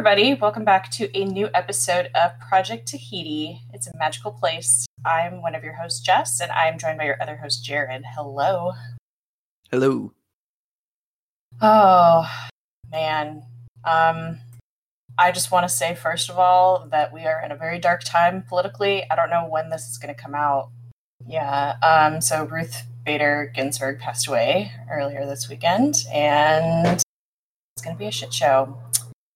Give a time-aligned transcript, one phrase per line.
[0.00, 3.60] Everybody, welcome back to a new episode of Project Tahiti.
[3.74, 4.86] It's a magical place.
[5.04, 8.02] I'm one of your hosts, Jess, and I'm joined by your other host, Jared.
[8.14, 8.72] Hello.
[9.70, 10.14] Hello.
[11.60, 12.26] Oh,
[12.90, 13.42] man.
[13.84, 14.38] Um,
[15.18, 18.02] I just want to say, first of all, that we are in a very dark
[18.02, 19.04] time politically.
[19.10, 20.70] I don't know when this is going to come out.
[21.26, 21.76] Yeah.
[21.82, 28.06] Um, so Ruth Bader Ginsburg passed away earlier this weekend, and it's going to be
[28.06, 28.78] a shit show.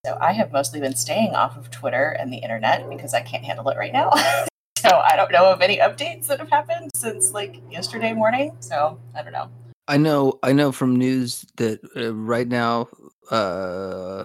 [0.04, 3.42] So I have mostly been staying off of Twitter and the internet because I can't
[3.42, 4.10] handle it right now.
[4.78, 8.54] so I don't know of any updates that have happened since like yesterday morning.
[8.60, 9.50] So I don't know.
[9.88, 10.38] I know.
[10.42, 12.88] I know from news that uh, right now,
[13.30, 14.24] uh,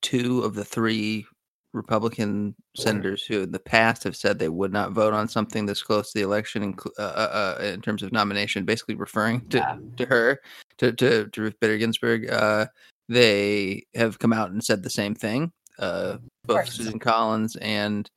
[0.00, 1.26] two of the three
[1.74, 5.82] Republican senators who in the past have said they would not vote on something this
[5.82, 9.58] close to the election, in, uh, uh, uh, in terms of nomination, basically referring to,
[9.58, 9.76] Yeah.
[9.98, 10.40] to her,
[10.78, 12.66] to, to, to Ruth Bader Ginsburg, uh,
[13.08, 15.52] they have come out and said the same thing.
[15.78, 16.68] Uh, both.
[16.68, 18.10] Susan Collins and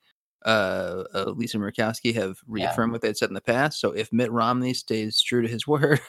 [0.45, 2.67] uh, uh, Lisa Murkowski have Yeah.
[2.67, 3.79] reaffirmed what they'd said in the past.
[3.79, 5.99] So if Mitt Romney stays true to his word,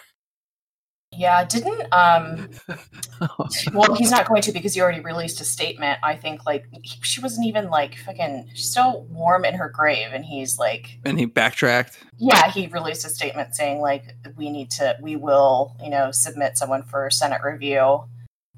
[1.13, 2.51] Yeah, didn't um
[3.73, 5.99] well he's not going to because he already released a statement.
[6.03, 10.25] I think like he- she wasn't even like fucking still warm in her grave and
[10.25, 11.99] he's like and he backtracked.
[12.19, 16.59] yeah, he released a statement saying like we need to we will, you know, submit
[16.59, 18.05] someone for Senate review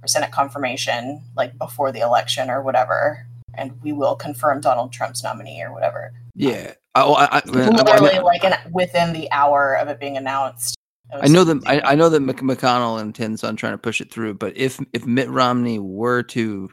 [0.07, 3.27] Senate confirmation like before the election or whatever.
[3.55, 6.13] And we will confirm Donald Trump's nominee or whatever.
[6.35, 6.75] Yeah.
[6.95, 10.77] I, I, I, I, mean, Literally like an, within the hour of it being announced.
[11.11, 14.13] I know that I, I know that Mc- McConnell intends on trying to push it
[14.13, 16.71] through, but if if Mitt Romney were to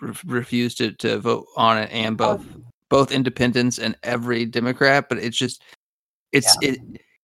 [0.00, 2.60] re- refuse to, to vote on it, and both oh.
[2.90, 5.62] both independents and every Democrat, but it's just
[6.32, 6.78] it's it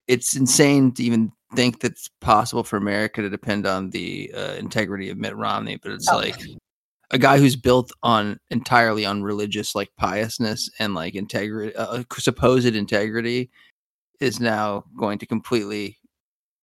[0.09, 4.55] it's insane to even think that it's possible for America to depend on the uh,
[4.55, 5.77] integrity of Mitt Romney.
[5.83, 6.17] But it's Oh.
[6.17, 6.37] like
[7.11, 12.67] a guy who's built on entirely on religious like piousness and like integrity, uh, supposed
[12.75, 13.51] integrity,
[14.21, 15.99] is now going to completely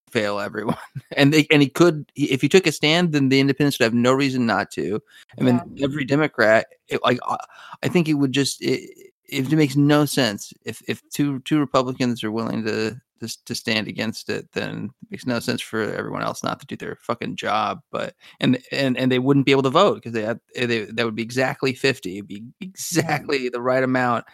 [0.09, 0.77] fail everyone.
[1.17, 3.93] And they and he could if he took a stand, then the independents would have
[3.93, 5.01] no reason not to.
[5.39, 7.37] I mean, every Democrat, it, like I-
[7.83, 8.89] I think it would just it,
[9.27, 13.87] it makes no sense if if two two Republicans are willing to to, to stand
[13.87, 17.35] against it, then it makes no sense for everyone else not to do their fucking
[17.35, 17.79] job.
[17.91, 21.05] But and and and they wouldn't be able to vote because they had they that
[21.05, 24.25] would be exactly fifty, it'd be exactly the right amount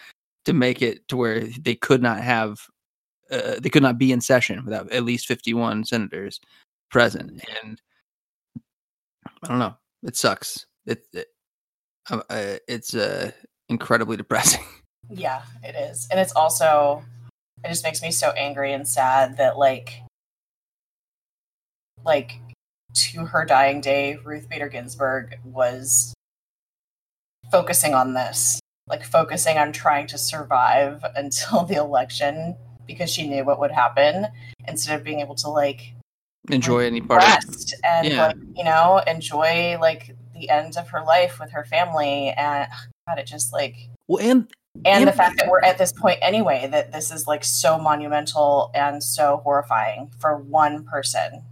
[0.45, 2.59] to make it to where they could not have
[3.31, 6.41] uh, they could not be in session without at least 51 senators
[6.91, 7.81] present and
[9.41, 9.73] i don't know
[10.03, 11.27] it sucks it, it
[12.11, 13.31] uh, it's uh
[13.69, 14.63] incredibly depressing
[15.09, 16.07] Yeah, it is.
[16.11, 17.03] And it's also
[17.63, 20.01] it just makes me so angry and sad that like
[22.03, 22.39] like
[22.93, 26.13] to her dying day, Ruth Bader Ginsburg was
[27.51, 33.45] focusing on this, like focusing on trying to survive until the election because she knew
[33.45, 34.27] what would happen
[34.67, 35.93] instead of being able to like
[36.51, 38.27] enjoy any part of it rest and Yeah.
[38.27, 42.67] like you know enjoy like the end of her life with her family and
[43.07, 43.75] God, it just like
[44.09, 44.51] well and
[44.85, 48.71] and the fact that we're at this point anyway that this is like so monumental
[48.73, 51.43] and so horrifying for one person.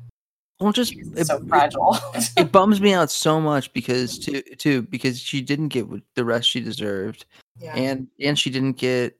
[0.59, 1.98] Well just it, so fragile.
[2.38, 6.50] it bums me out so much because too too because she didn't get the rest
[6.50, 7.26] she deserved.
[7.60, 7.76] Yeah.
[7.76, 9.20] And and she didn't get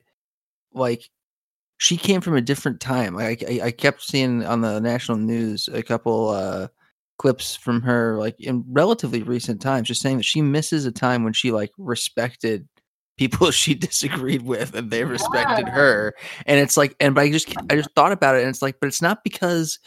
[0.73, 1.09] like
[1.78, 3.16] she came from a different time.
[3.16, 6.67] Like I, I kept seeing on the national news a couple uh
[7.17, 11.23] clips from her like in relatively recent times just saying that she misses a time
[11.23, 12.67] when she like respected
[13.22, 15.73] people she disagreed with and they respected Yeah.
[15.73, 16.16] her
[16.47, 18.78] and it's like and but i just i just thought about it and it's like
[18.79, 19.78] but it's not because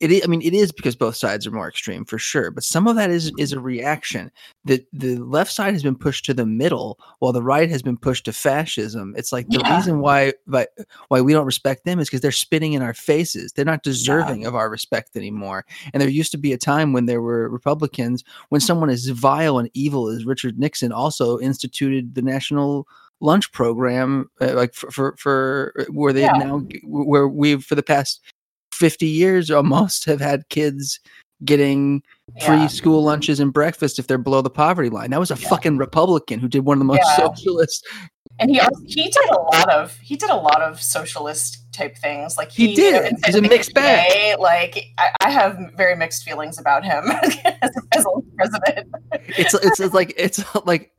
[0.00, 2.62] it is, I mean, it is because both sides are more extreme for sure, but
[2.64, 4.30] some of that is is a reaction.
[4.64, 7.96] that the left side has been pushed to the middle, while the right has been
[7.96, 9.14] pushed to fascism.
[9.16, 9.76] It's like the Yeah.
[9.76, 10.66] reason why why
[11.08, 13.52] why we don't respect them is because they're spitting in our faces.
[13.52, 15.64] They're not deserving of our respect anymore.
[15.94, 19.58] And there used to be a time when there were Republicans when someone as vile
[19.58, 22.86] and evil as Richard Nixon also instituted the national
[23.20, 26.32] lunch program, uh, like for for, for where they Yeah.
[26.36, 28.20] now where we've for the past
[28.76, 31.00] 50 years almost have had kids
[31.44, 32.02] getting
[32.44, 32.66] free yeah.
[32.66, 35.10] school lunches and breakfast if they're below the poverty line.
[35.10, 35.48] That was a Yeah.
[35.48, 37.16] fucking Republican who did one of the most Yeah.
[37.26, 37.86] socialist.
[38.38, 41.96] and he also, he did a lot of he did a lot of socialist type
[41.96, 43.14] things like He he, you know, did.
[43.24, 44.38] He's a mixed bag.
[44.38, 47.04] Like I, I have very mixed feelings about him
[47.62, 50.92] as, as a president It's it's, it's like it's like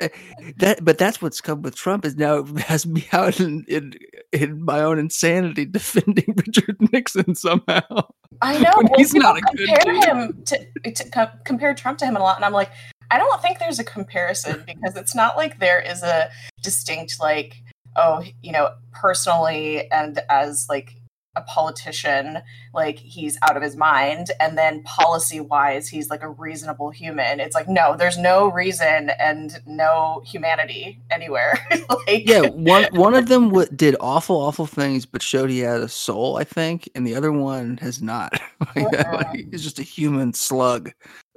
[0.57, 3.93] that, but that's what's come with Trump is now has me out in, in
[4.31, 8.07] in my own insanity defending Richard Nixon somehow.
[8.41, 8.71] I know.
[8.75, 10.03] Well, he's not a compare dude.
[10.03, 12.69] him to, to co- compare Trump to him a lot, and I'm like,
[13.09, 16.29] I don't think there's a comparison because it's not like there is a
[16.61, 17.55] distinct like
[17.95, 20.93] oh you know personally and as like
[21.37, 22.39] a politician
[22.73, 27.39] like he's out of his mind and then policy wise he's like a reasonable human.
[27.39, 31.57] It's like no there's no reason and no humanity anywhere.
[32.07, 35.81] Like, yeah one one of them w- did awful awful things but showed he had
[35.81, 38.33] a soul i think and the other one has not.
[38.75, 39.13] Like, Uh-uh.
[39.17, 40.91] like, he's just a human slug.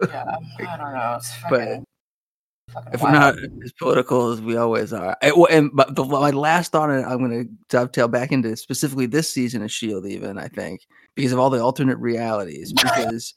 [0.09, 0.25] Yeah
[0.67, 1.15] i don't know.
[1.19, 1.87] It's But fucking, fucking
[2.93, 5.17] if we're not as political as we always are.
[5.23, 8.57] I, well, and but the, my last thought, and I'm going to dovetail back into
[8.57, 12.73] specifically this season of Shield, even I think because of all the alternate realities.
[12.83, 13.35] Because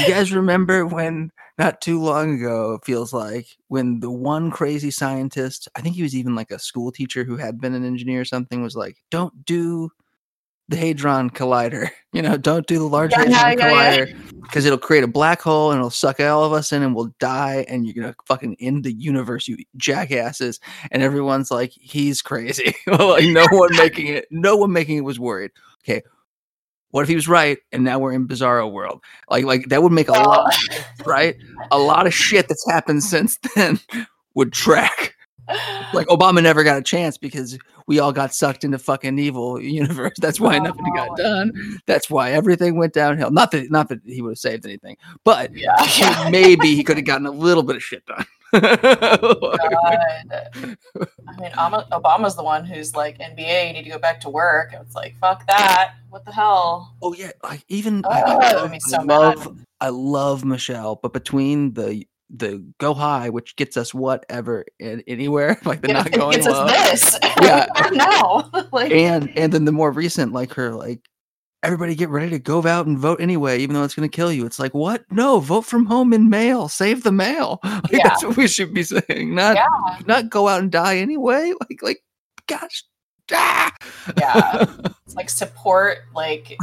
[0.00, 4.90] you guys remember when not too long ago, it feels like when the one crazy
[4.90, 8.20] scientist, I think he was even like a school teacher who had been an engineer
[8.20, 9.90] or something, was like, "Don't do."
[10.68, 14.04] The Hadron Collider, you know, don't do the Large Yeah, Hadron yeah, yeah, yeah.
[14.06, 16.94] Collider because it'll create a black hole and it'll suck all of us in and
[16.94, 20.60] we'll die and you're gonna fucking end the universe, you jackasses.
[20.90, 22.74] And everyone's like, he's crazy.
[22.86, 25.50] like no one making it, no one making it was worried.
[25.84, 26.02] Okay.
[26.90, 29.02] What if he was right and now we're in bizarro world?
[29.28, 30.84] Like like that would make a lot oh.
[31.04, 31.36] right?
[31.72, 33.80] A lot of shit that's happened since then
[34.34, 35.15] would track.
[35.94, 37.56] Like Obama never got a chance because
[37.86, 40.14] we all got sucked into fucking evil universe.
[40.18, 41.16] That's why nothing got Oh.
[41.16, 41.52] done.
[41.86, 43.30] That's why everything went downhill.
[43.30, 47.06] Not that not that he would have saved anything, but yeah, maybe he could have
[47.06, 48.24] gotten a little bit of shit done.
[48.52, 48.58] I
[51.40, 54.70] mean, Obama, Obama's the one who's like, NBA, you need to go back to work.
[54.72, 55.94] It's like, fuck that.
[56.10, 56.94] What the hell?
[57.02, 59.58] oh yeah, like even Oh, I, I love, so I love.
[59.80, 65.58] I love Michelle, but between the the go high, which gets us whatever and anywhere,
[65.64, 66.64] like the It, not going gets low.
[66.66, 67.18] us this.
[67.42, 67.66] Yeah.
[67.92, 68.50] now.
[68.72, 71.00] like, and and then the more recent like her like
[71.62, 74.30] everybody get ready to go out and vote anyway even though it's going to kill
[74.32, 78.08] you it's like what no vote from home in mail save the mail like Yeah.
[78.08, 79.66] that's what we should be saying not yeah,
[80.06, 82.02] not go out and die anyway like like
[82.46, 82.84] gosh
[83.32, 83.72] ah!
[84.16, 84.66] yeah.
[85.04, 86.56] It's like support, like,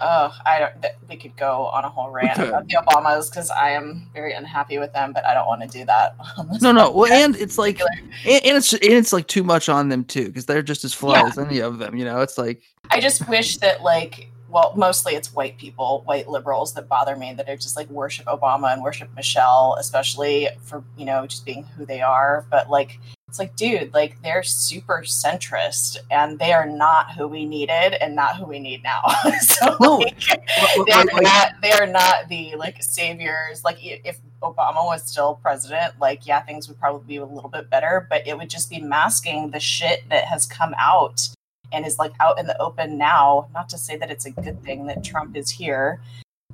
[0.00, 3.50] oh, I don't, th- we could go on a whole rant about the Obamas because
[3.50, 6.16] I am very unhappy with them, but I don't want to do that.
[6.60, 9.88] no no well and it's like and, and it's and it's like too much on
[9.88, 11.26] them too because they're just as flawed Yeah.
[11.26, 15.14] as any of them you know it's like I just wish that like well, mostly
[15.14, 18.82] it's white people, white liberals that bother me that are just like worship Obama and
[18.82, 22.46] worship Michelle, especially for, you know, just being who they are.
[22.50, 27.44] But like it's like, dude, like they're super centrist and they are not who we
[27.44, 29.02] needed and not who we need now.
[29.40, 30.40] so No, like,
[30.86, 33.64] they are not they are not the like saviors.
[33.64, 37.68] Like if Obama was still president, like yeah, things would probably be a little bit
[37.68, 41.28] better, but it would just be masking the shit that has come out
[41.70, 43.48] and is like out in the open now.
[43.52, 46.00] Not to say that it's a good thing that Trump is here,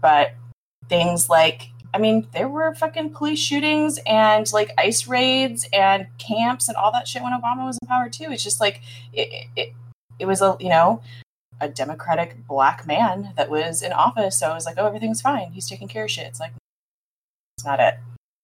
[0.01, 0.35] but
[0.89, 6.67] things like I mean, there were fucking police shootings and like ice raids and camps
[6.69, 8.33] and all that shit when Obama was in power too.
[8.33, 8.83] It's just like
[9.13, 9.73] it, it,
[10.19, 11.01] it was a you know
[11.61, 14.41] a democratic black man that was in office.
[14.41, 15.53] So it was like, oh, everything's fine.
[15.53, 16.27] He's taking care of shit.
[16.27, 16.53] It's like
[17.57, 17.95] it's not it.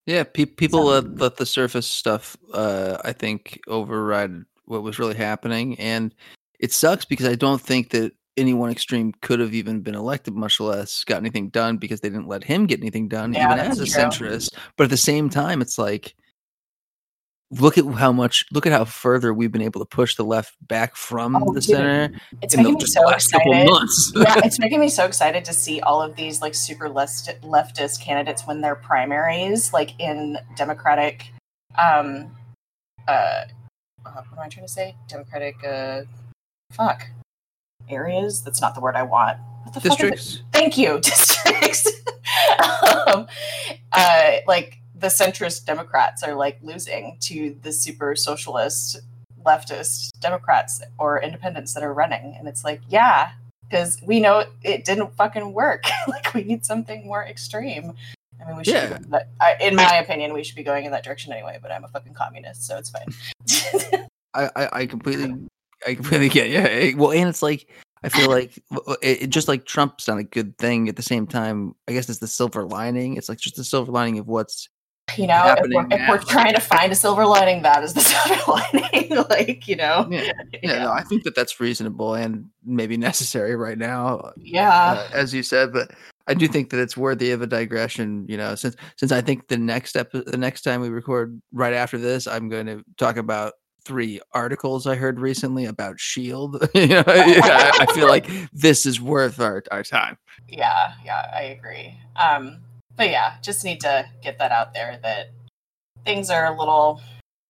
[0.07, 5.16] Yeah, pe- people let, let the surface stuff, uh, I think, override what was really
[5.16, 6.14] happening, and
[6.61, 10.35] it sucks because I don't think that any one extreme could have even been elected,
[10.35, 13.59] much less got anything done because they didn't let him get anything done, Yeah, even
[13.59, 14.02] as a true.
[14.02, 14.54] centrist.
[14.76, 16.14] But at the same time, it's like,
[17.50, 20.54] look at how much, look at how further we've been able to push the left
[20.66, 23.70] back from Oh, the dude, center It's in the making me so last couple excited.
[23.70, 24.12] months.
[24.16, 28.00] yeah, it's making me so excited to see all of these like super left leftist
[28.00, 31.26] candidates win their primaries, like in Democratic,
[31.78, 32.30] um,
[33.09, 33.44] uh,
[34.06, 34.94] uh, what am I trying to say?
[35.09, 36.02] Democratic, uh,
[36.73, 37.06] fuck,
[37.88, 38.42] areas.
[38.42, 39.38] That's not the word I want.
[39.64, 40.10] What the fuck is?
[40.10, 40.42] Districts.
[40.52, 41.87] Thank you, districts.
[43.06, 43.26] um,
[43.92, 49.00] uh, like the centrist Democrats are like losing to the super socialist
[49.44, 53.30] leftist Democrats or independents that are running, and it's like, yeah,
[53.68, 55.84] because we know it didn't fucking work.
[56.08, 57.94] like we need something more extreme.
[58.42, 58.75] I mean, we should.
[58.75, 58.99] Yeah.
[59.08, 61.58] That, I, in my opinion, we should be going in that direction anyway.
[61.60, 64.08] But I'm a fucking communist, so it's fine.
[64.34, 65.34] I, I, I completely,
[65.87, 66.66] I completely get yeah.
[66.68, 67.68] eh, Well, and it's like
[68.02, 68.56] I feel like
[69.02, 70.88] it, it just like Trump's not a good thing.
[70.88, 73.16] At the same time, I guess it's the silver lining.
[73.16, 74.68] It's like just the silver lining of what's
[75.16, 78.00] you know, if we're, if we're trying to find a silver lining, that is the
[78.00, 79.10] silver lining.
[79.30, 80.32] like you know, yeah.
[80.62, 84.92] Yeah, no, I think that that's reasonable and maybe necessary right now, yeah.
[84.92, 85.72] uh, as you said.
[85.72, 85.92] But
[86.26, 88.25] I do think that it's worthy of a digression.
[88.28, 91.75] You know, since since I think the next step, the next time we record right
[91.75, 93.54] after this, I'm going to talk about
[93.90, 96.64] three articles I heard recently about Shield.
[96.75, 100.16] you know, yeah, I feel like this is worth our our time.
[100.49, 101.99] Yeah, yeah, I agree.
[102.14, 102.59] Um,
[102.97, 105.32] but yeah, just need to get that out there that
[106.04, 107.00] things are a little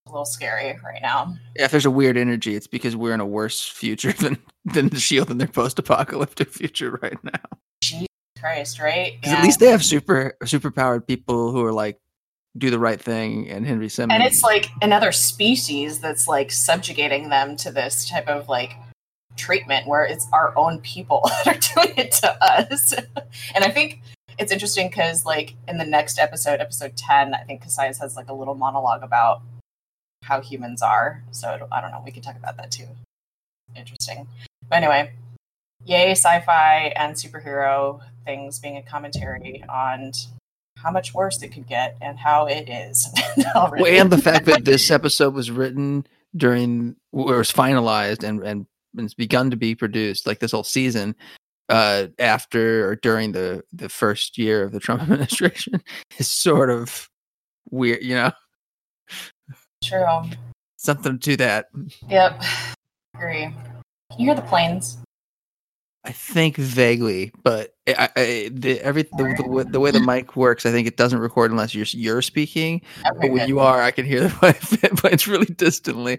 [0.06, 1.36] a little scary right now.
[1.56, 4.88] Yeah, if there's a weird energy, it's because we're in a worse future than than
[4.88, 7.58] the Shield in their post-apocalyptic future right now.
[7.82, 8.08] Jesus
[8.40, 9.12] Christ, right?
[9.20, 11.98] Because at least they have super super powered people who are like
[12.58, 14.14] do the right thing, and Henry Simmons.
[14.14, 18.72] and it's like another species that's like subjugating them to this type of like
[19.36, 22.92] treatment where it's our own people that are doing it to us.
[23.54, 24.00] and I think
[24.38, 28.28] it's interesting because like in the next episode, episode 10, I think Kasius has like
[28.28, 29.42] a little monologue about
[30.22, 31.22] how humans are.
[31.30, 32.88] So I don't know, we could talk about that too.
[33.76, 34.28] Interesting.
[34.68, 35.12] But anyway,
[35.84, 40.12] yay sci-fi and superhero things being a commentary on
[40.82, 43.08] how much worse it could get and how it is.
[43.54, 46.06] Well, and the fact that this episode was written
[46.36, 48.66] during or was finalized and and
[48.98, 51.14] it's begun to be produced like this whole season
[51.68, 55.82] uh after or during the the first year of the Trump administration
[56.18, 57.08] is sort of
[57.70, 58.32] weird, you know,
[59.82, 60.22] True.
[60.76, 61.66] something to that.
[62.08, 62.42] Yep.
[63.14, 63.44] Agree.
[64.10, 64.98] Can you hear the planes?
[66.02, 70.34] I think vaguely, but I, I, the every the, the, way- the way the mic
[70.34, 72.80] works, I think it doesn't record unless you're you're speaking.
[73.06, 73.48] Okay, But when good.
[73.50, 76.18] you are, I can hear the but it's really distantly.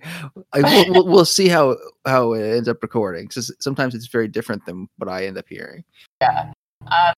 [0.54, 3.28] I, we'll, we'll, we'll see how how it ends up recording.
[3.28, 5.84] Cause sometimes it's very different than what I end up hearing.
[6.22, 6.52] Yeah.
[6.86, 7.14] Um,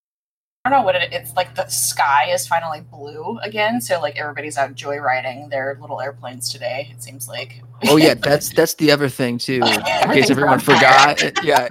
[0.66, 1.12] I don't know what it.
[1.12, 3.82] It's like the sky is finally blue again.
[3.82, 6.88] So like everybody's out joyriding their little airplanes today.
[6.90, 7.62] It seems like.
[7.88, 9.56] Oh yeah, that's that's the other thing too.
[9.66, 11.68] In case everyone forgot, yeah,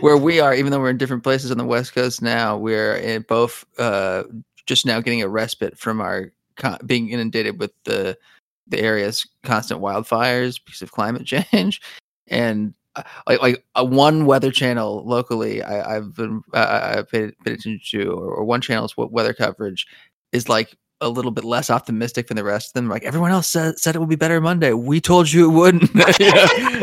[0.00, 2.96] where we are, even though we're in different places on the West Coast now, we're
[2.96, 4.24] in both uh,
[4.66, 8.18] just now getting a respite from our con- being inundated with the
[8.68, 11.80] the area's constant wildfires because of climate change,
[12.28, 12.74] and
[13.26, 17.80] like like uh, one weather channel locally, I, I've been uh, I've paid, paid attention
[17.90, 19.86] to, or, or one channel's weather coverage
[20.32, 22.88] is like a little bit less optimistic than the rest of them.
[22.88, 24.72] Like everyone else said, said it would be better Monday.
[24.72, 25.90] We told you it wouldn't.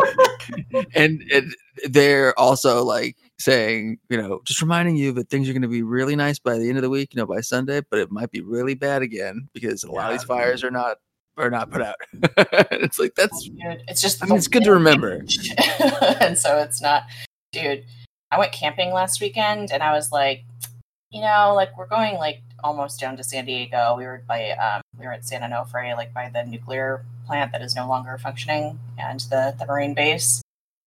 [0.96, 1.56] And, and
[1.90, 5.84] they're also like saying, you know, just reminding you that things are going to be
[5.84, 8.32] really nice by the end of the week, you know, by Sunday, but it might
[8.32, 10.36] be really bad again because a lot of these Yeah.
[10.36, 10.98] fires are not
[11.38, 11.96] are not put out.
[12.72, 14.24] it's like that's Dude, it's just.
[14.24, 15.14] I mean, it's good to remember.
[16.22, 17.04] and so it's not,
[17.52, 17.86] dude.
[18.32, 20.44] I went camping last weekend, and I was like,
[21.12, 23.96] you know, like we're going like almost down to San Diego.
[23.98, 27.62] We were by, um, we were at San Onofre, like by the nuclear plant that
[27.62, 30.42] is no longer functioning, and the the marine base,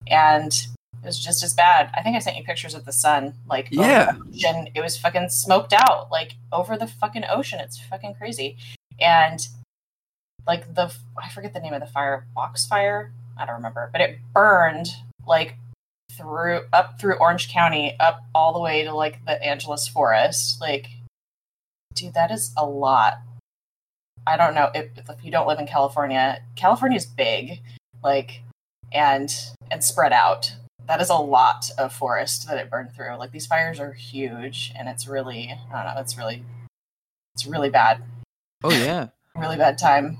[0.07, 1.91] and it was just as bad.
[1.95, 4.15] I think I sent you pictures of the sun, like Yeah.
[4.47, 4.69] and.
[4.73, 7.59] It was fucking smoked out, like over the fucking ocean.
[7.59, 8.57] It's fucking crazy,
[8.99, 9.47] and
[10.47, 13.11] like the I forget the name of the fire, box fire.
[13.37, 14.87] I don't remember, but it burned
[15.27, 15.55] like
[16.11, 20.61] through up through Orange County, up all the way to like the Angeles Forest.
[20.61, 20.87] Like,
[21.93, 23.19] dude, that is a lot.
[24.27, 26.41] I don't know if, if you don't live in California.
[26.55, 27.61] California's big,
[28.03, 28.41] like,
[28.91, 29.33] and
[29.71, 30.53] and spread out.
[30.87, 33.17] That is a lot of forest that it burned through.
[33.17, 36.01] Like these fires are huge, and it's really I don't know.
[36.01, 36.43] It's really
[37.33, 38.01] it's really bad.
[38.63, 39.09] oh yeah.
[39.35, 40.17] Really bad time.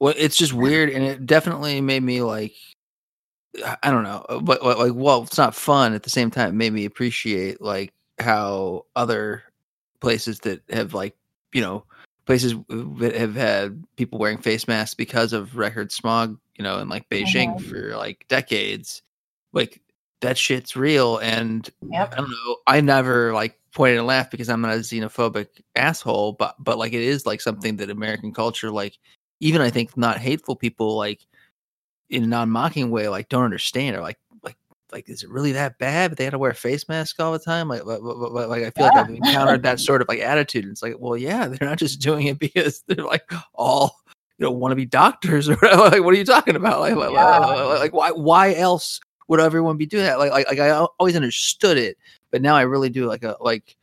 [0.00, 2.54] Well, it's just weird, and it definitely made me like,
[3.82, 6.50] I- don't know, uh, but like, well, it's not fun at the same time.
[6.50, 9.44] It made me appreciate like how other
[10.00, 11.16] places that have like,
[11.52, 11.84] you know,
[12.26, 16.88] places that have had people wearing face masks because of record smog, you know, in
[16.88, 17.60] like Beijing Mhm.
[17.70, 19.02] for like decades,
[19.52, 19.80] like
[20.20, 22.12] that shit's real, and Yep.
[22.14, 22.56] I don't know.
[22.66, 26.92] I never like pointed and laughed because I'm not a xenophobic asshole, but but like
[26.92, 28.98] it is like something that American culture, like
[29.40, 31.20] even I think not hateful people, like
[32.10, 34.56] in a non-mocking way, like don't understand or like like
[34.92, 36.10] like is it really that bad?
[36.10, 37.68] But they had to wear a face mask all the time.
[37.68, 40.64] Like like, like like, I feel like I've encountered that sort of like attitude.
[40.64, 44.00] And it's like, well, yeah, they're not just doing it because they're like all
[44.38, 45.56] you know want to be doctors or.
[45.62, 46.80] Like, what are you talking about?
[46.80, 47.38] Like, like, Yeah.
[47.38, 50.18] like, like, why why else would everyone be doing that?
[50.18, 51.96] Like, like, like I always understood it,
[52.30, 53.76] but now I really do like a like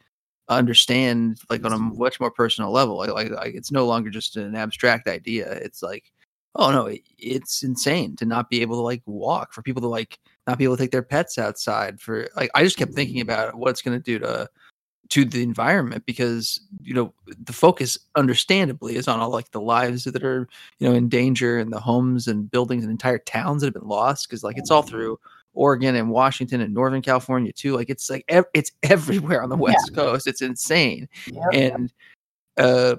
[0.57, 2.97] understand like on a much more personal level.
[2.97, 5.51] Like, like, like it's no longer just an abstract idea.
[5.51, 6.11] It's like,
[6.55, 9.87] oh no, it, it's insane to not be able to like walk for people to
[9.87, 12.49] like not be able to take their pets outside for like.
[12.55, 13.23] I just kept thinking mm.
[13.23, 14.49] about what it's going to do to
[15.11, 20.05] to the environment because you know the focus understandably is on all like the lives
[20.05, 20.47] that are
[20.79, 23.89] you know in danger and the homes and buildings and entire towns that have been
[23.89, 25.19] lost because like it's all through
[25.53, 29.57] Oregon and Washington and Northern California too like it's like ev- it's everywhere on the
[29.57, 31.43] west coast it's insane Yep.
[31.53, 31.93] and
[32.57, 32.95] uh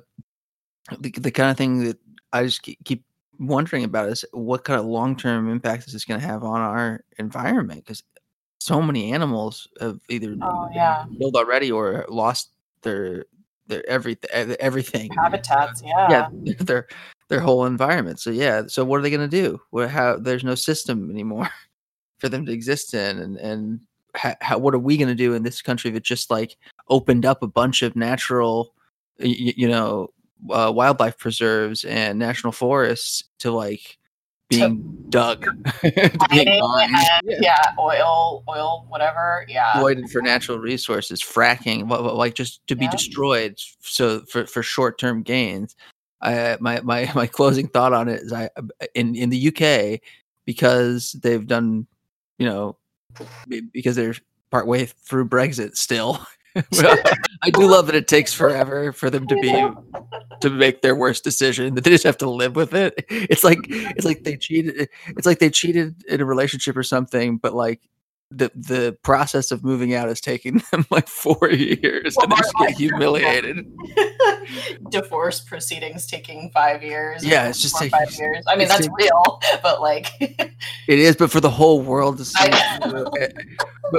[1.00, 1.98] the, the kind of thing that
[2.32, 3.04] I just keep,
[3.38, 7.02] wondering about is what kind of long-term impact is this going to have on our
[7.18, 8.02] environment because
[8.60, 11.04] so many animals have either Oh yeah.
[11.18, 12.50] killed already or lost
[12.82, 13.24] their
[13.66, 16.28] their everything everything Habitats, yeah.
[16.44, 16.86] yeah their
[17.28, 18.20] their whole environment.
[18.20, 19.60] So yeah, so what are they going to do?
[19.70, 21.48] What how there's no system anymore
[22.22, 23.80] for them to exist in, and and
[24.14, 26.56] how, how what are we going to do in this country that just like
[26.88, 28.72] opened up a bunch of natural,
[29.18, 30.08] you, you know,
[30.50, 33.98] uh, wildlife preserves and national forests to like
[34.48, 35.42] being dug,
[35.80, 36.46] to being.
[36.48, 36.92] And,
[37.26, 37.38] yeah.
[37.40, 37.74] yeah.
[37.76, 39.44] oil, oil, whatever.
[39.48, 42.92] Yeah, exploited for natural resources, fracking, like just to be yeah.
[42.92, 43.58] destroyed.
[43.80, 45.74] So for for short term gains.
[46.20, 48.48] I, my my my closing thought on it is I
[48.94, 50.00] in in the UK
[50.44, 51.86] because they've done
[52.42, 52.76] you know
[53.72, 54.14] because they're
[54.50, 56.18] partway through Brexit still.
[56.56, 59.68] I do love that it takes forever for them to be
[60.40, 63.06] to make their worst decision that they just have to live with it.
[63.08, 64.88] It's like it's like they cheated.
[65.06, 67.80] It's like they cheated in a relationship or something, but like
[68.36, 72.54] the the process of moving out is taking them like four years and they just
[72.58, 73.66] get humiliated.
[74.90, 77.24] Divorce proceedings taking five years.
[77.24, 78.44] Yeah, it's just taking five years.
[78.48, 81.16] I mean, that's taking, real, but like it is.
[81.16, 83.34] But for the whole world to see, but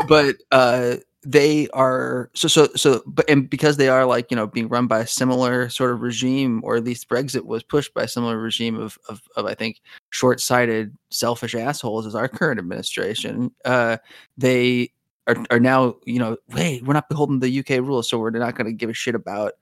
[0.07, 4.45] but uh, they are so so so but and because they are like you know
[4.45, 8.03] being run by a similar sort of regime or at least brexit was pushed by
[8.03, 13.49] a similar regime of of, of i think short-sighted selfish assholes as our current administration
[13.63, 13.95] uh
[14.37, 14.91] they
[15.27, 18.29] are, are now you know wait we're not beholden to the uk rules so we're
[18.29, 19.53] not going to give a shit about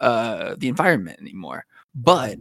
[0.00, 1.64] uh the environment anymore.
[1.94, 2.38] But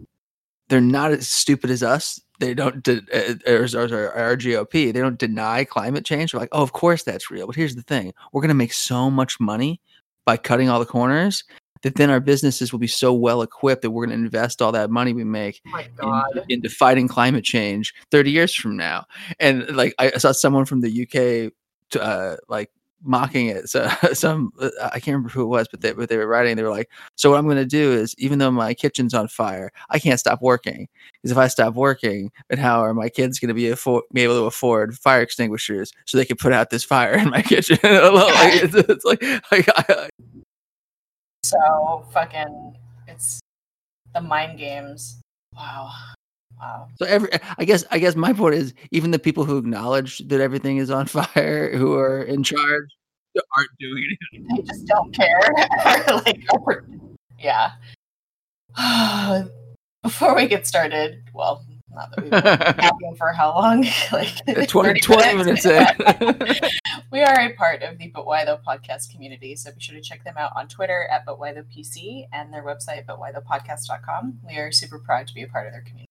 [0.70, 3.02] they're not as stupid as us they don't uh,
[3.48, 6.32] or, or, our GOP they don't deny climate change.
[6.32, 7.48] They're like, oh, of course that's real.
[7.48, 9.82] But here's the thing: we're going to make so much money
[10.26, 11.44] by cutting all the corners
[11.82, 14.72] that then our businesses will be so well equipped that we're going to invest all
[14.72, 15.62] that money we make
[16.02, 19.06] oh in, into fighting climate change 30 years from now.
[19.40, 21.54] And like I saw someone from the UK
[22.00, 22.70] uh, like
[23.04, 23.70] mocking it.
[23.70, 26.56] So some uh, I can't remember who it was, but they, but they were writing.
[26.56, 29.28] They were like, "So what I'm going to do is, even though my kitchen's on
[29.28, 33.40] fire, I can't stop working because if I stop working, then how are my kids
[33.40, 36.70] going to be afford be able to afford fire extinguishers so they can put out
[36.70, 40.10] this fire in my kitchen?" like, it's, it's, like, like I,
[41.44, 42.76] so fucking
[43.08, 43.40] it's
[44.14, 45.22] the mind games.
[45.56, 45.92] Wow.
[46.60, 46.90] Wow.
[46.98, 50.42] So every, I guess, I guess my point is, even the people who acknowledge that
[50.42, 52.90] everything is on fire, who are in charge,
[53.56, 54.42] aren't doing it.
[54.56, 55.40] They just don't care.
[56.08, 56.42] like,
[57.40, 57.72] yeah.
[60.04, 63.86] Before we get started, well, not that we've been talking for how long?
[64.12, 66.70] like 20, 20 minutes, minutes in.
[67.12, 70.02] we are a part of the But Why Though podcast community, so be sure to
[70.02, 73.32] check them out on Twitter at But Why Though PC and their website, but why
[73.32, 74.40] the butwhythoughpodcast.com.
[74.48, 76.09] We are super proud to be a part of their community.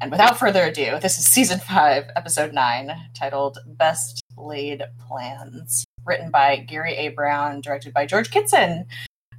[0.00, 6.30] And without further ado, this is season five, episode nine, titled Best Laid Plans, written
[6.30, 7.08] by Gary A.
[7.08, 8.86] Brown, directed by George Kitson,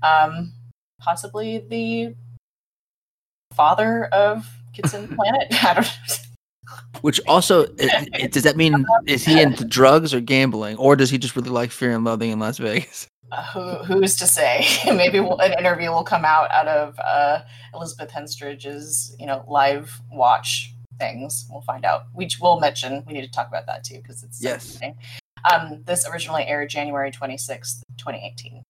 [0.02, 0.54] um,
[1.00, 2.16] possibly the
[3.54, 5.48] father of Kitson Planet.
[5.64, 6.16] I don't know.
[7.02, 11.36] Which also does that mean is he into drugs or gambling, or does he just
[11.36, 13.08] really like Fear and Loathing in Las Vegas?
[13.32, 14.66] Uh, who, who's to say?
[14.86, 17.40] Maybe an interview will come out out of uh,
[17.74, 21.48] Elizabeth Henstridge's, you know, live watch things.
[21.50, 22.04] We'll find out.
[22.14, 23.04] We will mention.
[23.08, 24.80] We need to talk about that too because it's yes.
[25.52, 28.64] Um, this originally aired January twenty sixth, twenty eighteen.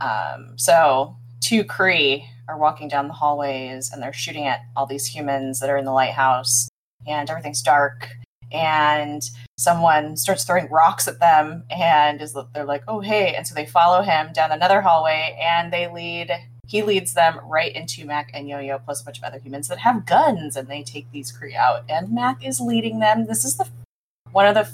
[0.00, 5.06] Um, so two Kree are walking down the hallways and they're shooting at all these
[5.06, 6.68] humans that are in the lighthouse,
[7.06, 8.08] and everything's dark
[8.52, 13.54] and someone starts throwing rocks at them and is they're like oh hey and so
[13.54, 16.30] they follow him down another hallway and they lead
[16.68, 19.78] he leads them right into Mac and Yo-Yo plus a bunch of other humans that
[19.78, 23.26] have guns and they take these Kree out and Mac is leading them.
[23.26, 23.66] This is the
[24.32, 24.68] one of the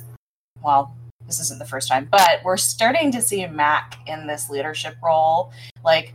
[0.61, 0.95] well
[1.27, 5.53] this isn't the first time but we're starting to see Mac in this leadership role.
[5.85, 6.13] Like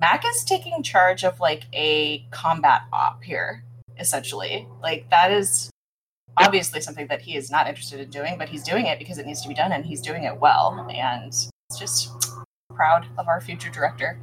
[0.00, 3.62] Mac is taking charge of like a combat op here
[3.98, 4.66] essentially.
[4.82, 5.70] Like that is
[6.36, 9.26] obviously something that he is not interested in doing, but he's doing it because it
[9.26, 10.86] needs to be done and he's doing it well.
[10.90, 12.10] And it's just
[12.74, 14.18] proud of our future director.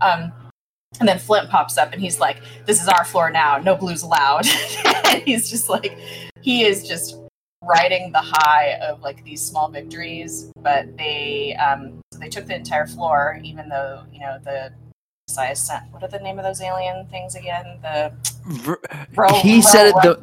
[0.00, 0.32] Um,
[1.00, 4.02] and then Flint pops up and he's like, This is our floor now, no blues
[4.02, 4.46] allowed.
[4.84, 5.98] and he's just like,
[6.40, 7.16] he is just
[7.62, 12.54] riding the high of like these small victories, but they um so they took the
[12.54, 14.72] entire floor, even though, you know, the
[15.28, 17.78] Messiah sent what are the name of those alien things again?
[17.82, 18.12] The
[19.42, 20.20] he said it the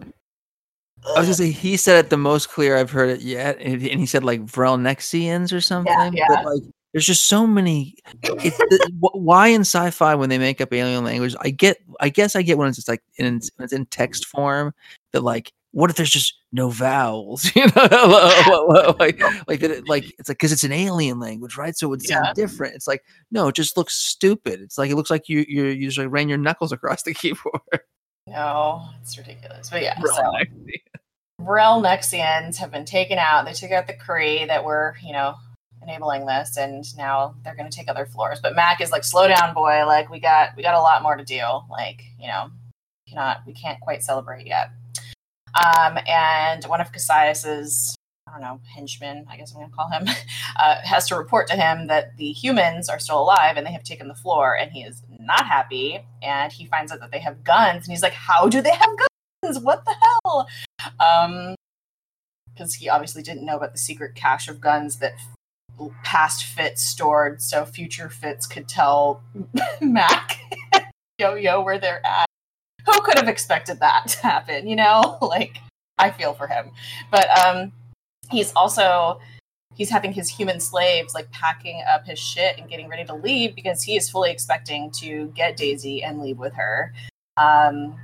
[1.16, 3.82] I was gonna say he said it the most clear I've heard it yet, and
[3.82, 5.94] he said like Vrellnexians or something.
[5.94, 6.26] Yeah, yeah.
[6.28, 6.64] But like,
[6.94, 7.96] there's just so many.
[8.24, 12.36] It's the, why in sci-fi when they make up alien language, I get, I guess
[12.36, 14.74] I get when it's just like in it's in text form
[15.12, 19.72] that like, what if there's just no vowels, you know, like like that.
[19.72, 21.76] It, like it's like because it's an alien language, right?
[21.76, 22.34] So it would sound Yeah.
[22.34, 22.76] different.
[22.76, 24.62] It's like no, it just looks stupid.
[24.62, 27.62] It's like it looks like you you usually ran your knuckles across the keyboard.
[28.28, 29.70] No, it's ridiculous.
[29.70, 30.32] But yeah, so.
[31.46, 33.46] Rel Nexians have been taken out.
[33.46, 35.36] They took out the Kree that were, you know,
[35.82, 38.40] enabling this, and now they're going to take other floors.
[38.42, 39.86] But Mac is like, "Slow down, boy.
[39.86, 41.42] Like we got we got a lot more to do.
[41.70, 42.50] Like you know,
[43.08, 44.72] cannot we can't quite celebrate yet."
[45.54, 47.96] Um, and one of Kasius's
[48.28, 50.08] I don't know henchmen, I guess I'm going to call him,
[50.58, 53.84] uh, has to report to him that the humans are still alive and they have
[53.84, 56.00] taken the floor, and he is not happy.
[56.22, 58.90] And he finds out that they have guns, and he's like, "How do they have
[59.44, 59.60] guns?
[59.60, 60.48] What the hell?"
[61.00, 61.56] Um
[62.54, 65.14] because he obviously didn't know about the secret cache of guns that
[66.04, 69.24] past Fitz stored so future Fitz could tell
[69.82, 70.40] mac
[71.20, 72.28] yo yo where they're at.
[72.86, 75.18] Who could have expected that to happen you know?
[75.22, 75.58] Like
[75.98, 76.72] i feel for him.
[77.12, 77.72] But um
[78.32, 79.20] he's also
[79.76, 83.56] he's having his human slaves like packing up his shit and getting ready to leave
[83.56, 86.94] because he is fully expecting to get daisy and leave with her.
[87.38, 87.98] Um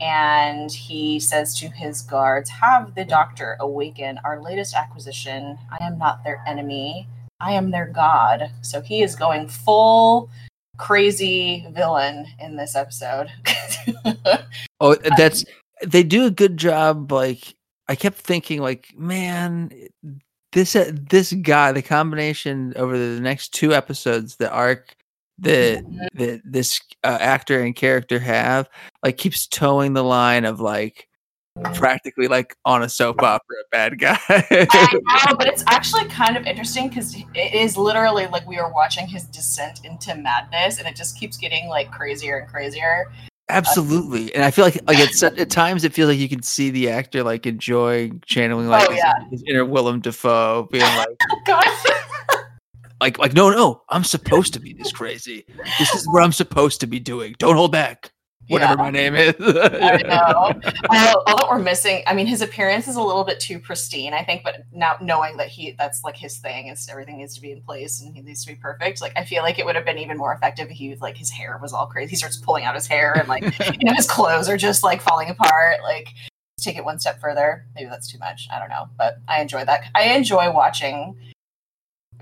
[0.00, 5.58] and he says to his guards, Have the doctor awaken our latest acquisition.
[5.70, 7.08] I am not their enemy,
[7.40, 8.50] I am their god.
[8.62, 10.30] So he is going full
[10.76, 13.28] crazy villain in this episode.
[14.80, 15.44] Oh, that's
[15.86, 17.10] they do a good job.
[17.10, 17.54] Like
[17.88, 19.70] I kept thinking, like man,
[20.52, 24.94] this uh, this guy, the combination over the next two episodes, the arc
[25.38, 28.68] that that this uh, actor and character have,
[29.02, 31.08] like keeps towing the line of like
[31.74, 34.18] practically like on a soap opera, bad guy.
[34.28, 38.72] I know, but it's actually kind of interesting because it is literally like we are
[38.72, 43.12] watching his descent into madness, and it just keeps getting like crazier and crazier.
[43.50, 46.70] Absolutely, and I feel like like it's at times it feels like you can see
[46.70, 49.12] the actor like enjoy channeling like Oh, his, yeah.
[49.30, 51.08] his inner Willem Dafoe, being like.
[51.46, 51.64] God.
[53.04, 55.44] Like like no no i'm supposed to be this crazy
[55.78, 58.10] this is what i'm supposed to be doing don't hold back
[58.48, 60.70] whatever my name is I know.
[60.90, 62.02] All, all that we're missing.
[62.06, 64.42] I mean, his appearance is a little bit too pristine, I think.
[64.44, 67.62] But now knowing that he that's like his thing, is everything needs to be in
[67.62, 69.00] place and he needs to be perfect.
[69.00, 71.16] Like I feel like it would have been even more effective if he was like
[71.16, 72.10] his hair was all crazy.
[72.10, 73.42] He starts pulling out his hair and like
[73.80, 75.78] you know his clothes are just like falling apart.
[75.82, 76.08] Like
[76.58, 77.64] take it one step further.
[77.74, 78.46] Maybe that's too much.
[78.52, 79.84] I don't know, but I enjoy that.
[79.94, 81.16] I enjoy watching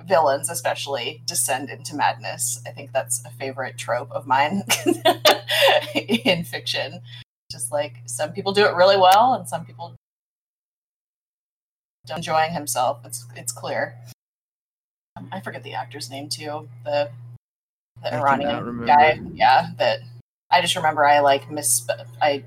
[0.07, 2.61] villains especially descend into madness.
[2.67, 4.63] I think that's a favorite trope of mine
[5.95, 7.01] in fiction.
[7.51, 9.95] Just like some people do it really well and some people
[12.15, 13.97] enjoying himself it's it's clear.
[15.17, 16.69] Um, i forget the actor's name too.
[16.85, 17.11] The
[18.03, 19.21] the I iranian guy.
[19.35, 20.01] Yeah that
[20.51, 21.87] i just remember i like miss
[22.21, 22.43] i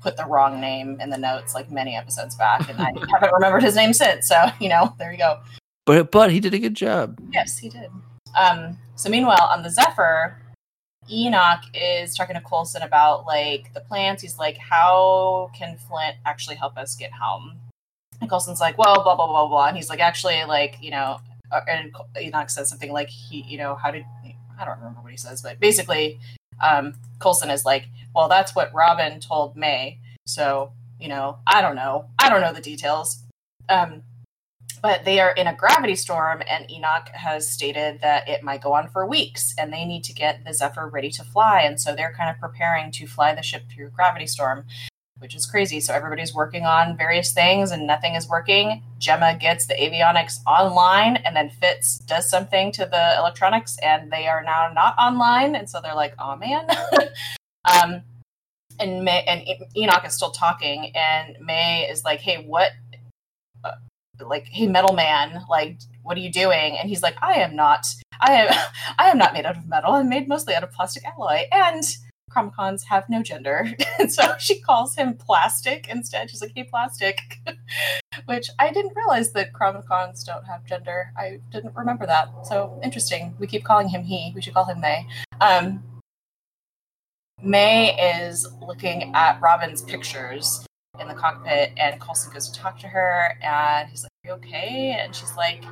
[0.00, 3.62] put the wrong name in the notes like many episodes back and i haven't remembered
[3.62, 4.28] his name since.
[4.28, 5.40] So you know there you go
[5.88, 7.88] but but he did a good job Yes, he did.
[8.36, 10.36] Um, so meanwhile, on the Zephyr,
[11.10, 14.20] Enoch is talking to Coulson about like the plans.
[14.20, 17.58] He's like, "How can Flint actually help us get home?"
[18.20, 21.20] And Coulson's like, "Well, blah blah blah blah." And he's like, "Actually, like you know,"
[21.50, 24.04] uh, and Enoch says something like, "He, you know, how did
[24.60, 26.20] I don't remember what he says, but basically,
[26.62, 31.76] um, Coulson is like, "Well, that's what Robin told May." So you know, I don't
[31.76, 32.10] know.
[32.18, 33.22] I don't know the details.
[33.70, 34.02] Um,
[34.82, 38.72] but they are in a gravity storm, and Enoch has stated that it might go
[38.72, 41.62] on for weeks, and they need to get the Zephyr ready to fly.
[41.62, 44.64] And so they're kind of preparing to fly the ship through gravity storm,
[45.18, 45.80] which is crazy.
[45.80, 48.82] So everybody's working on various things, and nothing is working.
[49.00, 54.26] Jemma gets the avionics online, and then Fitz does something to the electronics, and they
[54.26, 55.54] are now not online.
[55.56, 56.68] And so they're like, "Oh man."
[57.82, 58.02] um,
[58.80, 59.42] and May and
[59.76, 62.72] Enoch is still talking, and May is like, "Hey, what?"
[64.20, 66.76] Like hey metal man like what are you doing?
[66.78, 67.86] And he's like i am not
[68.20, 68.48] i am
[68.98, 69.92] i am not made out of metal.
[69.92, 71.82] I'm made mostly out of plastic alloy and
[72.30, 73.66] Chronicoms have no gender.
[73.98, 76.30] And so she calls him plastic instead.
[76.30, 77.18] She's like hey plastic.
[78.26, 81.12] Which i didn't realize that Chronicoms don't have gender.
[81.16, 82.28] I didn't remember that.
[82.44, 83.34] So interesting.
[83.38, 84.32] We keep calling him he.
[84.34, 85.06] We should call him may.
[85.40, 85.82] Um
[87.42, 90.66] may is looking at robin's pictures
[91.00, 94.28] in the cockpit uh, and Coulson goes to talk to her and he's like, Are
[94.28, 94.98] you okay?
[94.98, 95.64] And she's like,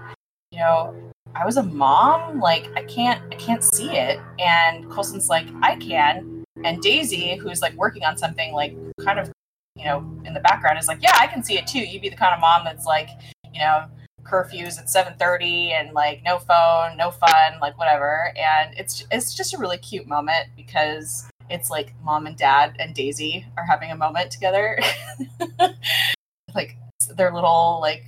[0.53, 0.95] you know,
[1.35, 4.21] I was a mom, like I can't I can't see it.
[4.39, 6.45] And Coulson's like, I can.
[6.65, 9.31] And Daisy, who's like working on something like kind of,
[9.75, 11.81] you know, in the background is like, Yeah, I can see it too.
[11.81, 13.09] You'd be the kind of mom that's like,
[13.53, 13.87] you know,
[14.23, 18.33] curfews at 7:30 and like no phone, no fun, like whatever.
[18.37, 22.95] And it's it's just a really cute moment because it's like mom and dad and
[22.95, 24.79] Daisy are having a moment together.
[26.55, 26.77] like
[27.15, 28.05] their little like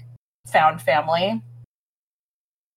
[0.47, 1.43] found family.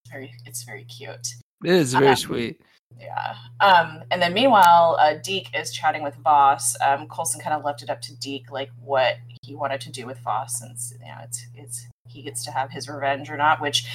[0.03, 1.27] It's very, it's very cute.
[1.63, 2.61] It is very Um, sweet.
[2.99, 3.35] Yeah.
[3.59, 6.75] Um, and then meanwhile, uh, Deke is chatting with Voss.
[6.81, 10.05] Um, Coulson kind of left it up to Deke, like what he wanted to do
[10.05, 13.61] with Voss, since you know it's it's he gets to have his revenge or not.
[13.61, 13.85] Which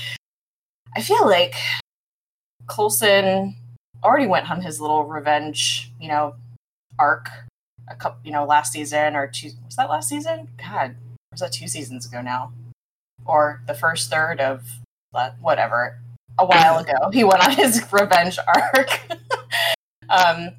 [0.97, 1.55] I feel like
[2.67, 3.55] Coulson
[4.03, 6.35] already went on his little revenge, you know,
[6.99, 7.29] arc
[7.89, 9.51] a couple, you know, last season or two.
[9.65, 10.49] Was that last season?
[10.59, 10.97] God,
[11.31, 12.53] was that two seasons ago now?
[13.25, 14.63] Or the first third of
[15.41, 15.99] whatever
[16.39, 17.11] a while ago.
[17.13, 19.01] He went on his revenge arc.
[20.09, 20.51] um,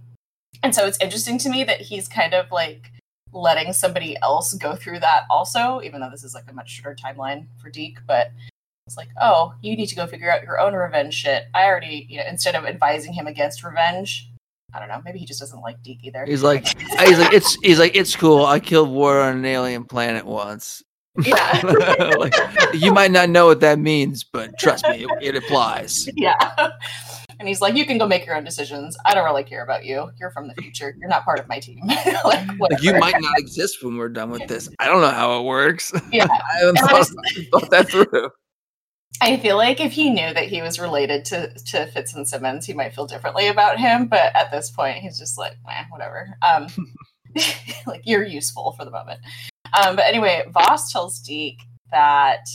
[0.64, 2.92] and so it's interesting to me that he's kind of like
[3.34, 6.96] letting somebody else go through that also, even though this is like a much shorter
[6.96, 8.00] timeline for Deke.
[8.08, 8.32] But
[8.88, 11.44] it's like, oh, you need to go figure out your own revenge shit.
[11.54, 14.30] I already, you know, instead of advising him against revenge,
[14.74, 15.02] I don't know.
[15.06, 16.26] Maybe he just doesn't like Deke either.
[16.26, 16.68] He's like,
[17.00, 18.46] he's like, it's he's like, it's cool.
[18.46, 20.84] I killed war on an alien planet once.
[21.26, 21.62] yeah,
[22.20, 22.34] like,
[22.74, 26.08] you might not know what that means, but trust me, it, it applies.
[26.16, 26.36] yeah.
[27.40, 28.96] And he's like, you can go make your own decisions.
[29.06, 30.12] I don't really care about you.
[30.20, 30.96] You're from the future.
[31.00, 31.80] You're not part of my team.
[32.24, 34.70] like, Like you might not exist when we're done with this.
[34.80, 35.92] I don't know how it works.
[36.12, 36.28] Yeah.
[36.32, 38.30] I haven't thought, honestly- thought that through.
[39.20, 42.66] I feel like if he knew that he was related to to Fitz and Simmons,
[42.66, 44.08] he might feel differently about him.
[44.08, 46.30] But at this point, he's just like, eh, whatever.
[46.42, 46.68] Um,
[47.88, 49.20] like you're useful for the moment.
[49.74, 52.48] Um, but anyway, Voss tells Deke that,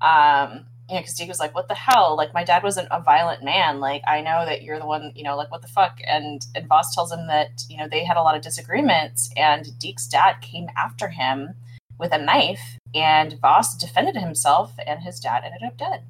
[0.00, 2.16] um, you know, because Deke was like, "What the hell?
[2.16, 3.80] Like my dad wasn't a violent man.
[3.80, 5.12] Like I know that you're the one.
[5.14, 8.04] You know, like what the fuck?" And and Voss tells him that you know they
[8.04, 11.54] had a lot of disagreements, and Deke's dad came after him
[11.98, 16.04] with a knife, and Voss defended himself, and his dad ended up dead.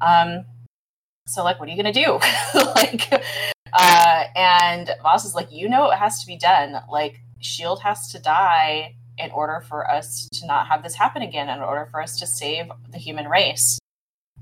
[0.00, 0.44] Um,
[1.26, 2.18] so like, what are you gonna do?
[2.74, 3.12] like,
[3.72, 6.82] uh, and Voss is like, you know, it has to be done.
[6.90, 11.48] Like, Shield has to die in order for us to not have this happen again.
[11.48, 13.78] In order for us to save the human race.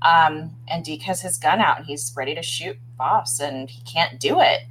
[0.01, 3.81] Um, and Deke has his gun out, and he's ready to shoot Voss, and he
[3.83, 4.61] can't do it.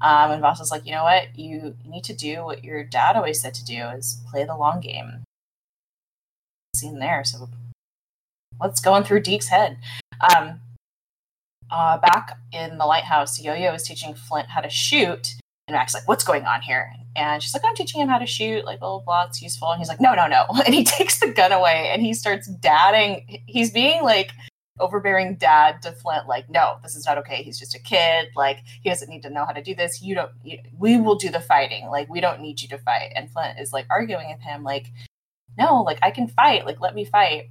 [0.00, 1.38] Um, and Voss is like, you know what?
[1.38, 4.56] You, you need to do what your dad always said to do: is play the
[4.56, 5.24] long game
[6.80, 7.22] scene there.
[7.24, 7.48] So
[8.58, 9.78] what's going through Deke's head?
[10.34, 10.60] Um,
[11.70, 15.34] uh, back in the lighthouse, Yo-Yo is teaching Flint how to shoot,
[15.68, 18.26] and Mac's like, "What's going on here?" And she's like, "I'm teaching him how to
[18.26, 18.64] shoot.
[18.64, 19.24] Like, blah blah blah.
[19.28, 22.02] It's useful." And he's like, "No, no, no!" And he takes the gun away, and
[22.02, 23.42] he starts dadding.
[23.46, 24.32] He's being like
[24.80, 27.42] overbearing dad to Flint, like, "No, this is not okay.
[27.42, 28.28] He's just a kid.
[28.34, 30.02] Like, he doesn't need to know how to do this.
[30.02, 30.32] You don't.
[30.42, 31.86] You, we will do the fighting.
[31.86, 34.86] Like, we don't need you to fight." And Flint is like arguing with him, like,
[35.60, 36.64] "No, like I can fight.
[36.66, 37.44] Like, let me fight."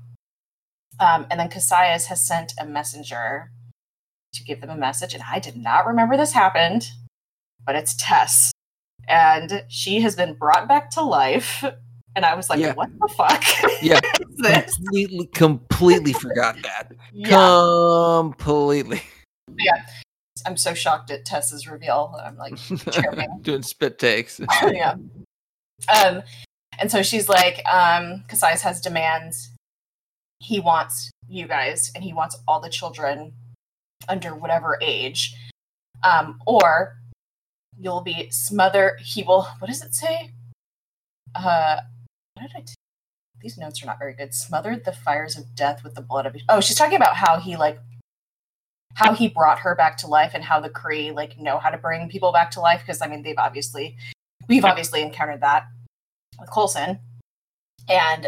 [0.99, 3.51] Um, and then Kasius has sent a messenger
[4.33, 6.87] to give them a message, and I did not remember this happened,
[7.65, 8.51] but it's Tess,
[9.07, 11.63] and she has been brought back to life.
[12.15, 12.73] And I was like, Yeah.
[12.73, 13.43] "What the fuck
[13.81, 13.99] Yeah.
[14.19, 16.91] is this?" Completely, completely forgot that.
[17.13, 17.29] Yeah,
[18.21, 19.01] Completely.
[19.57, 19.85] Yeah,
[20.45, 22.15] I'm so shocked at Tess's reveal.
[22.23, 22.55] I'm like,
[23.41, 24.39] Doing spit takes.
[24.63, 24.95] yeah.
[26.03, 26.23] Um,
[26.79, 29.51] and so she's like, um, Kasius has demands.
[30.39, 33.33] He wants you guys, and he wants all the children
[34.07, 35.35] under whatever age,
[36.03, 36.95] um, or
[37.77, 38.99] you'll be smothered.
[39.01, 39.47] He will.
[39.59, 40.31] What does it say?
[41.35, 41.81] Uh,
[42.33, 42.61] what did I?
[42.61, 42.73] T-
[43.41, 44.33] These notes are not very good.
[44.33, 46.35] Smothered the fires of death with the blood of.
[46.47, 47.79] Oh, she's talking about how he like
[48.95, 51.77] how he brought her back to life and how the Kree like know how to
[51.77, 53.97] bring people back to life because I mean they've obviously
[54.47, 55.65] we've obviously encountered that
[56.39, 56.99] with Coulson.
[57.87, 58.27] And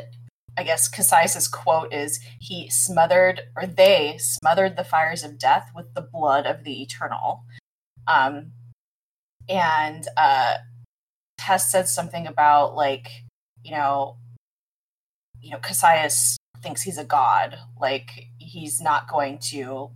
[0.58, 5.94] I guess Kasius's quote is he smothered or they smothered the fires of death with
[5.94, 7.44] the blood of the eternal.
[8.08, 8.52] Um
[9.48, 10.58] and uh
[11.38, 13.24] Tess said something about like,
[13.64, 14.18] you know,
[15.40, 17.58] you know, Kasius thinks he's a god.
[17.80, 19.92] Like he's not going to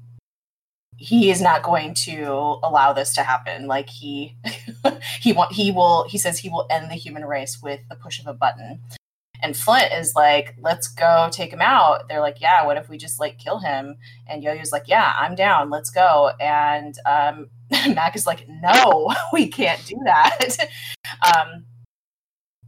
[0.97, 2.25] he is not going to
[2.63, 3.67] allow this to happen.
[3.67, 4.36] Like he
[5.21, 8.19] he want he will he says he will end the human race with the push
[8.19, 8.79] of a button.
[9.41, 12.08] And Flint is like, let's go take him out.
[12.08, 13.97] They're like, yeah, what if we just like kill him?
[14.27, 15.69] And Yo-Yo's like, yeah, I'm down.
[15.69, 16.31] Let's go.
[16.39, 17.49] And um,
[17.93, 20.58] Mac is like, no, we can't do that.
[21.36, 21.65] um,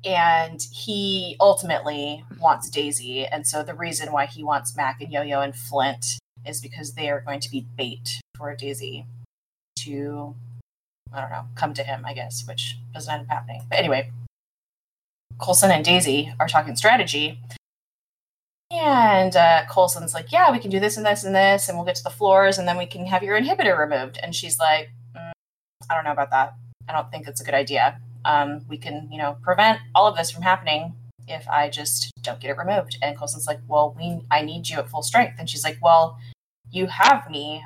[0.06, 3.26] and he ultimately wants Daisy.
[3.26, 7.10] And so the reason why he wants Mac and Yo-Yo and Flint is because they
[7.10, 9.06] are going to be bait for Daisy
[9.80, 10.36] to,
[11.14, 13.64] I don't know, come to him, I guess, which doesn't end up happening.
[13.70, 14.12] But anyway,
[15.40, 17.40] Coulson and Daisy are talking strategy.
[18.70, 21.86] And uh, Coulson's like, yeah, we can do this and this and this, and we'll
[21.86, 24.20] get to the floors, and then we can have your inhibitor removed.
[24.22, 25.32] And she's like, mm,
[25.90, 26.54] I don't know about that.
[26.90, 28.00] I don't think it's a good idea.
[28.26, 30.94] Um, we can, you know, prevent all of this from happening
[31.28, 32.98] if I just don't get it removed?
[33.02, 35.36] And Coulson's like, well, we I need you at full strength.
[35.40, 36.18] And she's like, well,
[36.72, 37.64] you have me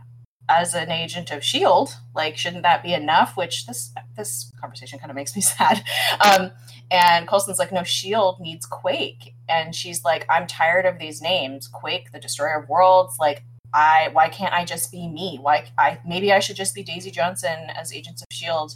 [0.50, 1.96] as an agent of Shield.
[2.14, 3.38] Like, shouldn't that be enough?
[3.38, 5.84] Which this this conversation kind of makes me sad.
[6.20, 6.52] Um,
[6.90, 11.68] and Coulson's like, no, Shield needs Quake, and she's like, I'm tired of these names,
[11.68, 13.18] Quake, the Destroyer of Worlds.
[13.20, 13.44] Like,
[13.74, 15.40] I why can't I just be me?
[15.42, 18.76] Why I maybe I should just be Daisy Johnson as Agents of Shield.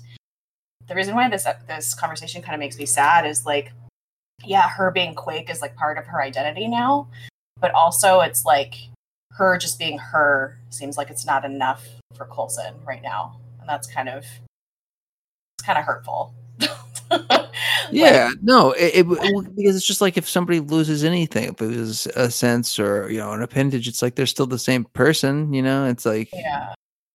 [0.88, 3.72] The reason why this this conversation kind of makes me sad is like,
[4.44, 7.08] yeah, her being Quake is like part of her identity now,
[7.60, 8.76] but also it's like
[9.32, 13.88] her just being her seems like it's not enough for Coulson right now, and that's
[13.88, 16.34] kind of it's kind of hurtful.
[17.92, 22.08] yeah, like, no, it, it, because it's just like if somebody loses anything, if loses
[22.16, 25.54] a sense or you know an appendage, it's like they're still the same person.
[25.54, 26.74] You know, it's like yeah,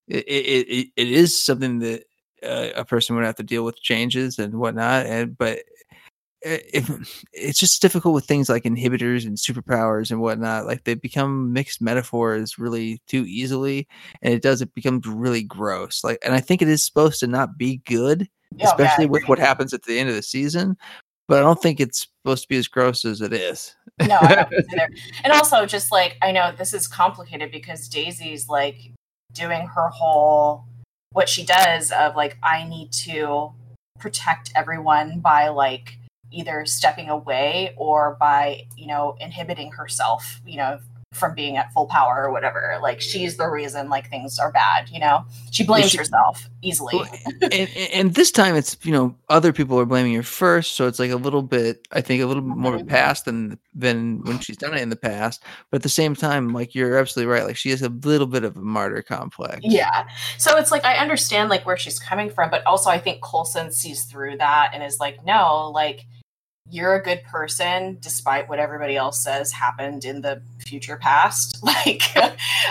[0.08, 2.04] it it, it is something that
[2.42, 5.60] uh, a person would have to deal with changes and whatnot, and but
[6.42, 10.94] Eh, if it's just difficult with things like inhibitors and superpowers and whatnot like they
[10.94, 13.86] become mixed metaphors really too easily
[14.22, 17.26] and it does it becomes really gross like and i think it is supposed to
[17.26, 20.78] not be good oh, especially with what happens at the end of the season
[21.28, 23.74] but i don't think it's supposed to be as gross as it is
[24.08, 24.88] no I don't either.
[25.24, 28.92] and also just like i know this is complicated because daisy's like
[29.34, 30.64] doing her whole
[31.12, 33.52] what she does of like i need to
[33.98, 35.98] protect everyone by like
[36.30, 40.78] either stepping away or by you know inhibiting herself you know
[41.12, 42.78] from being at full power or whatever.
[42.80, 45.24] Like she's the reason like things are bad you know?
[45.50, 47.00] She blames she, herself easily.
[47.42, 50.98] And, and, this time it's you know other people are blaming her first so it's
[50.98, 52.90] like a little bit i think a little bit more of a mm-hmm.
[52.90, 55.42] past than than when she's done it in the past.
[55.70, 58.44] But at the same time like you're absolutely right like she has a little bit
[58.44, 59.60] of a martyr complex.
[59.62, 60.06] Yeah.
[60.38, 63.72] So it's like i understand like where she's coming from but also i think coulson
[63.72, 66.06] sees through that and is like no like
[66.70, 71.58] you're a good person despite what everybody else says happened in the future past.
[71.70, 72.02] Like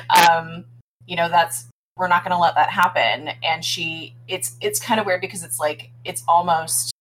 [0.09, 0.65] um
[1.05, 1.65] you know that's
[1.97, 3.29] we're not going to let that happen.
[3.43, 6.91] And she it's it's kind of weird because it's like it's almost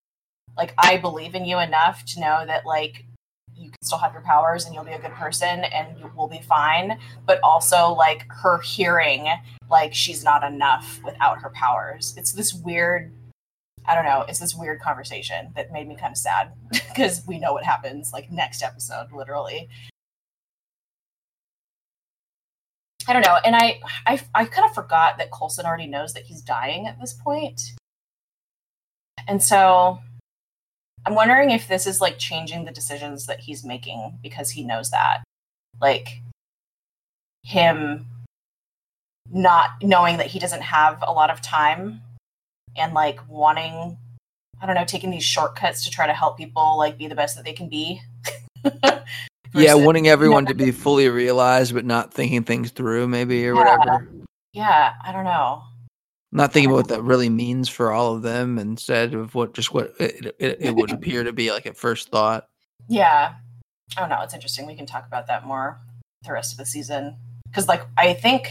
[0.56, 3.04] like i believe in you enough to know that like
[3.58, 6.28] you can still have your powers and you'll be a good person and you will
[6.28, 6.98] be fine.
[7.26, 9.28] But also like her hearing
[9.70, 12.14] like she's not enough without her powers.
[12.16, 13.12] It's this weird
[13.88, 14.24] I don't know.
[14.28, 18.12] It's this weird conversation that made me kind of sad because we know what happens
[18.12, 19.68] like next episode, literally.
[23.06, 26.24] I don't know, and I, I, I kind of forgot that Coulson already knows that
[26.24, 27.72] he's dying at this point,
[29.26, 30.00] and so
[31.06, 34.90] I'm wondering if this is like changing the decisions that he's making because he knows
[34.90, 35.22] that,
[35.80, 36.20] like
[37.44, 38.06] him
[39.30, 42.02] not knowing that he doesn't have a lot of time
[42.78, 43.96] and like wanting
[44.60, 47.36] I don't know, taking these shortcuts to try to help people like be the best
[47.36, 48.00] that they can be.
[49.54, 53.76] yeah, wanting everyone to be fully realized but not thinking things through maybe or yeah.
[53.76, 54.08] whatever.
[54.52, 55.62] Yeah, I don't know.
[56.32, 59.72] Not thinking about what that really means for all of them instead of what just
[59.72, 62.46] what it, it, it would appear to be like at first thought.
[62.88, 63.34] Yeah.
[63.96, 64.20] I don't know.
[64.22, 64.66] It's interesting.
[64.66, 65.80] We can talk about that more
[66.24, 67.16] the rest of the season.
[67.48, 68.48] Because, like, I think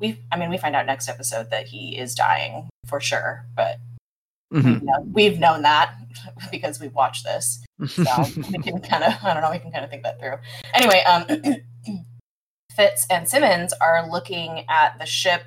[0.00, 3.78] we I mean we find out next episode that he is dying for sure, but
[4.52, 4.68] mm-hmm.
[4.68, 5.94] you know, we've known that
[6.50, 7.64] because we've watched this.
[7.86, 8.04] So
[8.36, 10.36] we can kind of I don't know, we can kind of think that through.
[10.74, 11.26] Anyway, um
[12.76, 15.44] Fitz and Simmons are looking at the ship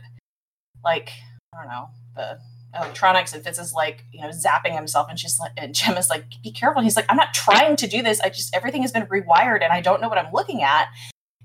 [0.83, 1.11] like
[1.53, 2.39] I don't know, the
[2.75, 6.25] electronics and Fitz is like, you know, zapping himself and she's like and Jemma's like,
[6.43, 6.81] be careful.
[6.81, 8.19] He's like, I'm not trying to do this.
[8.21, 10.87] I just everything has been rewired and I don't know what I'm looking at.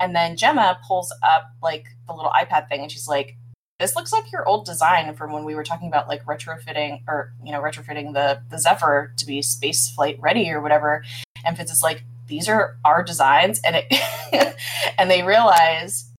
[0.00, 3.36] And then Jemma pulls up like the little iPad thing and she's like,
[3.80, 7.32] this looks like your old design from when we were talking about like retrofitting or
[7.44, 11.04] you know retrofitting the the Zephyr to be space flight ready or whatever.
[11.44, 14.56] And Fitz is like, these are our designs, and it
[14.98, 16.10] and they realize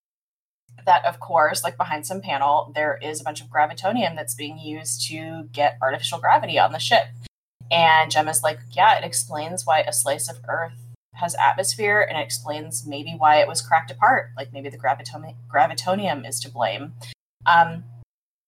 [0.86, 4.60] that of course, like behind some panel, there is a bunch of gravitonium that's being
[4.60, 7.06] used to get artificial gravity on the ship.
[7.72, 10.85] And Jemma's like, yeah, it explains why a slice of Earth
[11.16, 14.32] has atmosphere and it explains maybe why it was cracked apart.
[14.36, 16.94] Like maybe the gravitonium, gravitonium is to blame.
[17.46, 17.84] Um,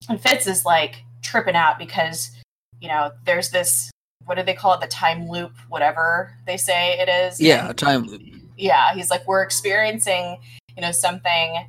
[0.10, 2.32] and Fitz is like tripping out because,
[2.80, 3.90] you know, there's this,
[4.26, 4.82] what do they call it?
[4.82, 7.40] The time loop, whatever they say it is.
[7.40, 8.22] Yeah, and, a time loop.
[8.58, 8.94] Yeah.
[8.94, 10.38] He's like, we're experiencing,
[10.76, 11.68] you know, something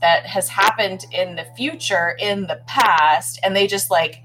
[0.00, 3.40] that has happened in the future, in the past.
[3.42, 4.22] And they just like,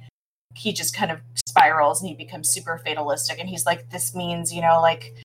[0.56, 3.40] he just kind of spirals and he becomes super fatalistic.
[3.40, 5.23] And he's like, this means, you know, like,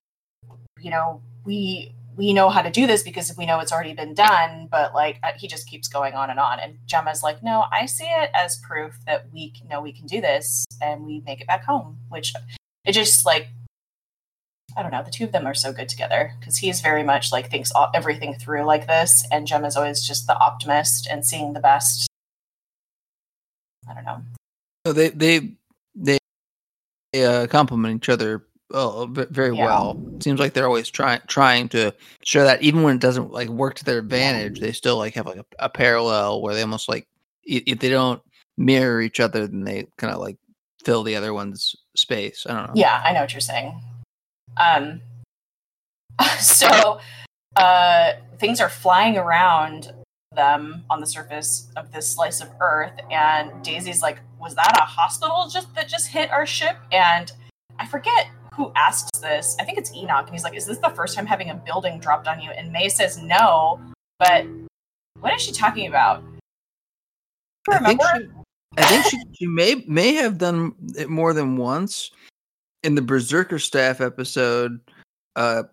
[0.81, 4.13] you know, we we know how to do this because we know it's already been
[4.13, 7.63] done but like uh, he just keeps going on and on and Jemma's like no
[7.71, 11.39] i see it as proof that we know we can do this and we make
[11.39, 12.33] it back home which
[12.83, 13.47] it just like
[14.77, 15.03] I don't know.
[15.03, 17.89] The two of them are so good together because he's very much like thinks all,
[17.93, 22.07] everything through like this, and Jem is always just the optimist and seeing the best.
[23.89, 24.21] I don't know.
[24.85, 25.51] So they they
[25.95, 26.17] they,
[27.11, 29.65] they uh, complement each other uh, very Yeah.
[29.65, 30.01] well.
[30.21, 31.93] Seems like they're always trying trying to
[32.23, 35.25] show that even when it doesn't like work to their advantage, they still like have
[35.25, 37.07] like a, a parallel where they almost like
[37.43, 38.21] if they don't
[38.57, 40.37] mirror each other, then they kind of like
[40.83, 42.45] fill the other one's space.
[42.47, 42.73] I don't know.
[42.75, 43.81] Yeah, I know what you're saying.
[44.57, 45.01] Um,
[46.39, 46.99] so
[47.55, 49.93] uh, things are flying around
[50.35, 54.85] them on the surface of this slice of Earth, and Daisy's like, "Was that a
[54.85, 57.31] hospital just that just hit our ship?" And
[57.79, 59.55] I forget who asks this.
[59.59, 61.99] I think it's Enoch, and he's like, "Is this the first time having a building
[61.99, 63.79] dropped on you?" And May says, "No,"
[64.17, 64.45] but
[65.19, 66.23] what is she talking about?
[67.67, 68.29] You I think she,
[68.77, 72.11] I think she, she may may have done it more than once.
[72.83, 74.79] In the Berserker staff episode,
[75.35, 75.63] uh,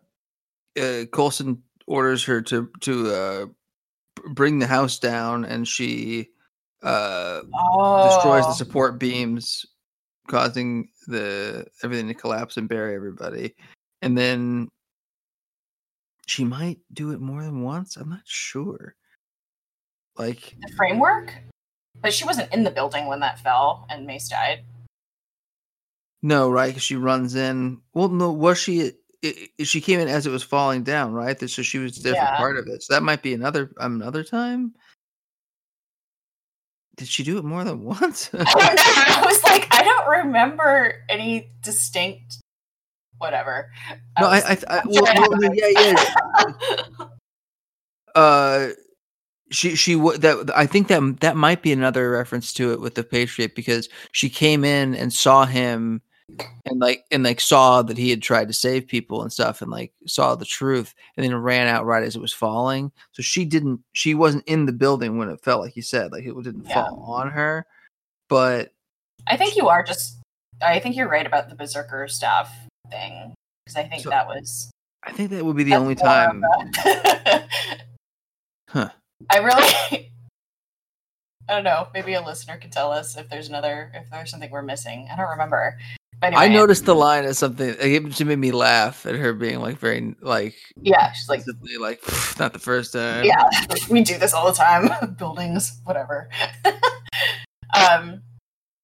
[0.80, 3.46] uh Coulson orders her to to uh
[4.30, 6.28] bring the house down, and she
[6.82, 9.64] uh oh, destroys the support beams,
[10.26, 13.54] causing the everything to collapse and bury everybody.
[14.02, 14.68] And then
[16.26, 17.96] she might do it more than once.
[17.96, 18.94] I'm not sure.
[20.16, 21.34] Like the framework.
[22.00, 24.64] But she wasn't in the building when that fell and Mace died.
[26.22, 26.72] No, right?
[26.74, 27.80] 'cause she runs in.
[27.94, 28.92] Well, no, was she?
[29.24, 31.38] i- i- She came in as it was falling down, right?
[31.48, 32.36] So she was different Yeah.
[32.36, 32.82] part of it.
[32.82, 34.74] So that might be another another time.
[36.97, 38.30] Did she do it more than once?
[38.34, 38.82] I don't know.
[38.86, 42.38] I was like, I don't remember any distinct
[43.18, 43.70] whatever.
[44.20, 47.07] no, I, was- I, I I'm well, well, yeah, yeah.
[48.14, 48.68] Uh,
[49.51, 53.05] she she that I think that that might be another reference to it with the
[53.05, 56.03] Patriot because she came in and saw him
[56.64, 59.70] and like and like saw that he had tried to save people and stuff and
[59.70, 62.90] like saw the truth and then ran out right as it was falling.
[63.12, 66.24] So she didn't she wasn't in the building when it fell like you said like
[66.24, 66.74] it didn't Yeah.
[66.86, 67.64] fall on her,
[68.28, 68.72] but
[69.26, 70.18] I think you are just.
[70.62, 72.50] I think you're right about the berserker staff
[72.90, 74.70] thing because I think So- that was
[75.04, 76.42] I think that would be the only time.
[78.68, 78.88] Huh.
[79.30, 80.10] I really.
[81.48, 81.86] I don't know.
[81.94, 85.08] Maybe a listener could tell us if there's another, if there's something we're missing.
[85.12, 85.78] I don't remember.
[86.22, 89.60] Anyway, I noticed the line as something it just made me laugh at her being
[89.60, 91.42] like very like Yeah, she's like,
[91.78, 92.00] like
[92.38, 93.24] not the first time.
[93.24, 93.48] yeah,
[93.90, 95.14] we do this all the time.
[95.18, 96.30] Buildings, whatever.
[97.76, 98.22] um,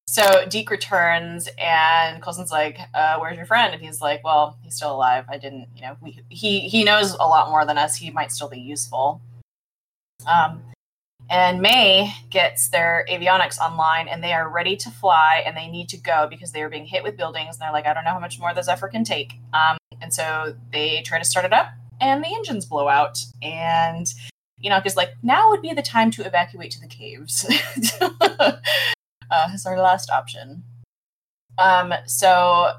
[0.05, 4.75] so Deke returns and Coulson's like, uh, "Where's your friend?" And he's like, "Well, he's
[4.75, 5.25] still alive.
[5.27, 7.95] I didn't, you know, we, he he knows a lot more than us.
[7.95, 9.21] He might still be useful."
[10.27, 10.61] Um,
[11.29, 15.89] and May gets their avionics online, and they are ready to fly, and they need
[15.89, 17.55] to go because they are being hit with buildings.
[17.55, 20.13] And they're like, "I don't know how much more the Zephyr can take." Um, and
[20.13, 21.67] so they try to start it up,
[22.01, 24.13] and the engines blow out, and
[24.63, 27.45] Enoch is like, now would be the time to evacuate to the caves.
[28.01, 30.63] uh, is our last option.
[31.57, 32.71] Um, so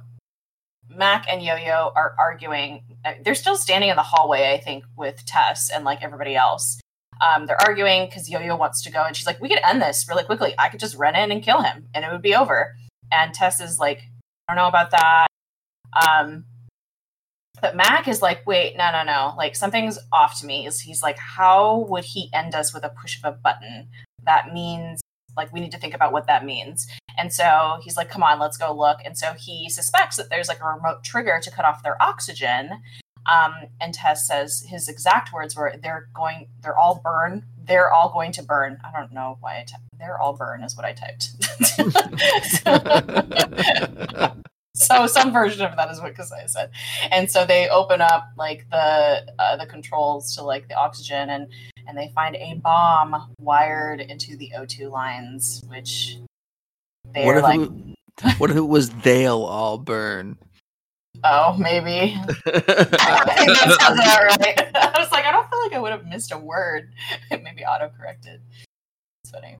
[0.88, 2.82] Mac and Yo Yo are arguing.
[3.04, 6.80] uh, They're still standing in the hallway, I think, with Tess and like everybody else.
[7.20, 9.82] Um, they're arguing because Yo Yo wants to go, and she's like, "We could end
[9.82, 10.54] this really quickly.
[10.58, 12.76] I could just run in and kill him, and it would be over."
[13.12, 14.02] And Tess is like,
[14.48, 15.26] "I don't know about that."
[16.06, 16.44] Um,
[17.60, 19.32] but Mac is like, wait, no, no, no.
[19.38, 20.64] Like something's off to me.
[20.64, 23.88] He's, he's like, how would he end us with a push of a button?
[24.24, 25.00] That means
[25.36, 26.86] like we need to think about what that means.
[27.16, 28.98] And so he's like, come on, let's go look.
[29.04, 32.82] And so he suspects that there's like a remote trigger to cut off their oxygen.
[33.26, 37.44] Um, and Tess says his exact words were, "They're going, they're all burn.
[37.56, 39.82] They're all going to burn." I don't know why I typed.
[39.98, 41.30] They're all burn is what I typed.
[44.76, 46.68] so some version of that is what Kasius said
[47.12, 51.46] and so they open up like the uh, the controls to like the oxygen and
[51.86, 56.18] and they find a bomb wired into the O2 lines which
[57.12, 60.38] they're if like it, what if it was they'll all burn?
[61.22, 62.16] Oh maybe.
[62.26, 64.76] I think that sounds about right.
[64.76, 66.92] I was like I don't feel like I would have missed a word.
[67.30, 68.40] It maybe auto corrected
[69.24, 69.56] it's funny.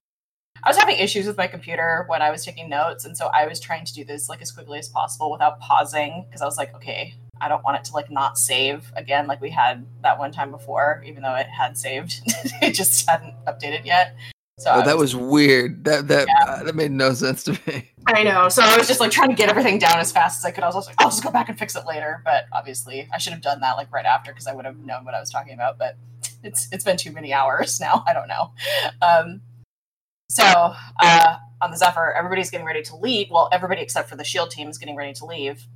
[0.63, 3.45] I was having issues with my computer when I was taking notes, and so I
[3.45, 6.57] was trying to do this like as quickly as possible without pausing because I was
[6.57, 10.17] like, okay, I don't want it to like not save again like we had that
[10.17, 12.21] one time before, even though it had saved.
[12.61, 14.15] it just hadn't updated yet.
[14.57, 15.83] So oh, that was weird.
[15.83, 16.45] That that Yeah.
[16.51, 17.91] uh, that made no sense to me.
[18.07, 18.47] I know.
[18.47, 20.63] So I was just like trying to get everything down as fast as I could.
[20.63, 22.21] I was like, I'll just go back and fix it later.
[22.23, 25.03] But obviously, I should have done that like right after because I would have known
[25.03, 25.77] what I was talking about.
[25.77, 25.97] But
[26.41, 28.03] it's it's been too many hours now.
[28.07, 28.51] I don't know.
[29.01, 29.41] Um,
[30.29, 30.43] so
[31.01, 33.27] uh, on the Zephyr, everybody's getting ready to leave.
[33.31, 35.67] Well, everybody except for the Shield team is getting ready to leave.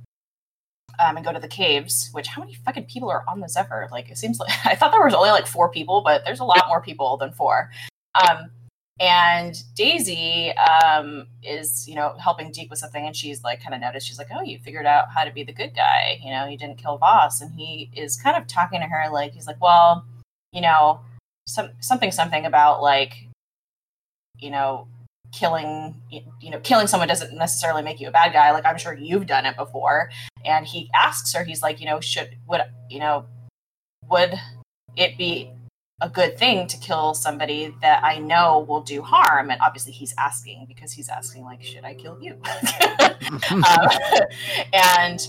[0.98, 2.08] um, and go to the caves.
[2.12, 3.88] Which how many fucking people are on the Zephyr?
[3.92, 6.44] Like it seems like I thought there was only like four people, but there's a
[6.44, 7.70] lot more people than four.
[8.14, 8.50] Um,
[8.98, 13.80] and Daisy um, is, you know, helping Deke with something, and she's like, kind of
[13.80, 14.06] noticed.
[14.06, 16.18] She's like, "Oh, you figured out how to be the good guy.
[16.22, 19.32] You know, you didn't kill Voss." And he is kind of talking to her like,
[19.32, 20.04] he's like, "Well,
[20.52, 21.00] you know,
[21.46, 23.28] some something something about like,
[24.38, 24.86] you know,
[25.32, 28.94] killing you know killing someone doesn't necessarily make you a bad guy like i'm sure
[28.94, 30.10] you've done it before
[30.44, 33.24] and he asks her he's like you know should would you know
[34.08, 34.34] would
[34.96, 35.50] it be
[36.00, 40.14] a good thing to kill somebody that i know will do harm and obviously he's
[40.18, 42.32] asking because he's asking like should i kill you
[43.50, 43.88] um,
[44.72, 45.28] and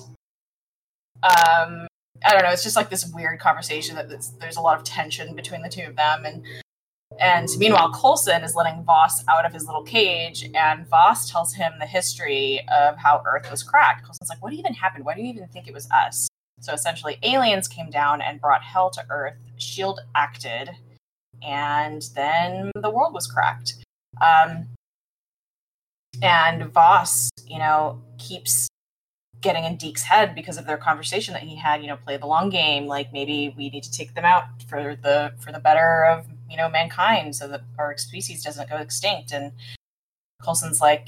[1.24, 1.88] um
[2.24, 4.10] i don't know it's just like this weird conversation that
[4.40, 6.46] there's a lot of tension between the two of them and
[7.20, 11.74] and meanwhile, Coulson is letting Voss out of his little cage, and Voss tells him
[11.80, 14.06] the history of how Earth was cracked.
[14.06, 15.06] Coulson's like, What even happened?
[15.06, 16.30] Why do you even think it was us?
[16.62, 19.36] So essentially, aliens came down and brought hell to Earth.
[19.58, 20.02] S.H.I.E.L.D.
[20.16, 20.70] acted,
[21.44, 23.76] and then the world was cracked.
[24.22, 24.68] Um,
[26.22, 28.68] and Voss, you know, keeps
[29.42, 32.28] getting in Deke's head because of their conversation that he had, you know, play the
[32.28, 32.86] long game.
[32.86, 36.58] Like maybe we need to take them out for the for the better of you
[36.58, 39.54] know mankind so that our species doesn't go extinct and
[40.44, 41.08] coulson's like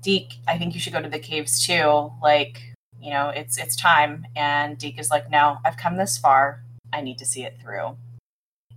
[0.00, 2.71] deke i think you should go to the caves too like
[3.02, 7.00] you know it's it's time and deke is like no i've come this far i
[7.00, 7.96] need to see it through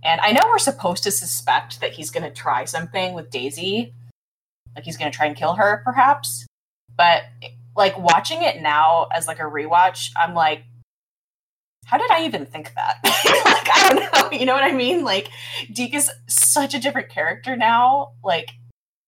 [0.02, 3.94] and i know we're supposed to suspect that he's going to try something with daisy
[4.74, 6.46] like he's going to try and kill her perhaps
[6.96, 7.22] but
[7.76, 10.62] like watching it now as like a rewatch i'm like
[11.86, 12.98] how did I even think that?
[13.04, 14.38] like, I don't know.
[14.38, 15.04] You know what I mean?
[15.04, 15.30] Like,
[15.72, 18.10] Deke is such a different character now.
[18.24, 18.50] Like,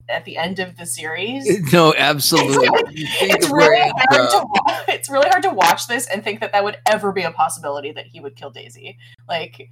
[0.09, 1.47] at the end of the series.
[1.73, 2.69] No, absolutely.
[2.93, 6.65] It's, really hard to watch, it's really hard to watch this and think that that
[6.65, 8.97] would ever be a possibility that he would kill Daisy.
[9.29, 9.69] Like,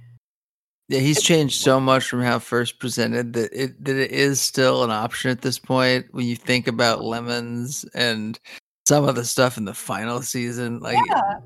[0.89, 4.83] yeah, he's changed so much from how first presented that it that it is still
[4.83, 6.05] an option at this point.
[6.11, 8.39] When you think about lemons and
[8.87, 11.39] some of the stuff in the final season, like yeah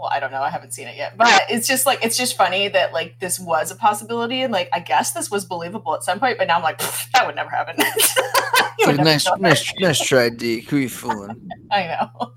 [0.00, 0.40] well, I don't know.
[0.40, 3.38] I haven't seen it yet, but it's just like it's just funny that like this
[3.38, 6.56] was a possibility, and like I guess this was believable at some point, but now
[6.56, 7.76] I'm like that would never happen.
[8.86, 10.60] would never nice, nice, nice try, D.
[10.60, 11.48] Who are you fooling?
[11.70, 12.32] I know.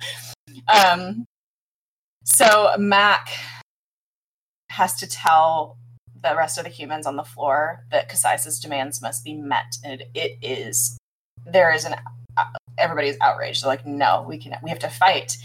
[0.73, 1.25] Um,
[2.25, 3.29] so Mac
[4.69, 5.77] has to tell
[6.21, 10.01] the rest of the humans on the floor that Kasius's demands must be met, and
[10.01, 10.97] it, it is.
[11.45, 11.95] There is an.
[12.35, 12.45] Uh,
[12.77, 13.63] everybody's outraged.
[13.63, 14.57] They're like, no, we can.
[14.61, 15.37] We have to fight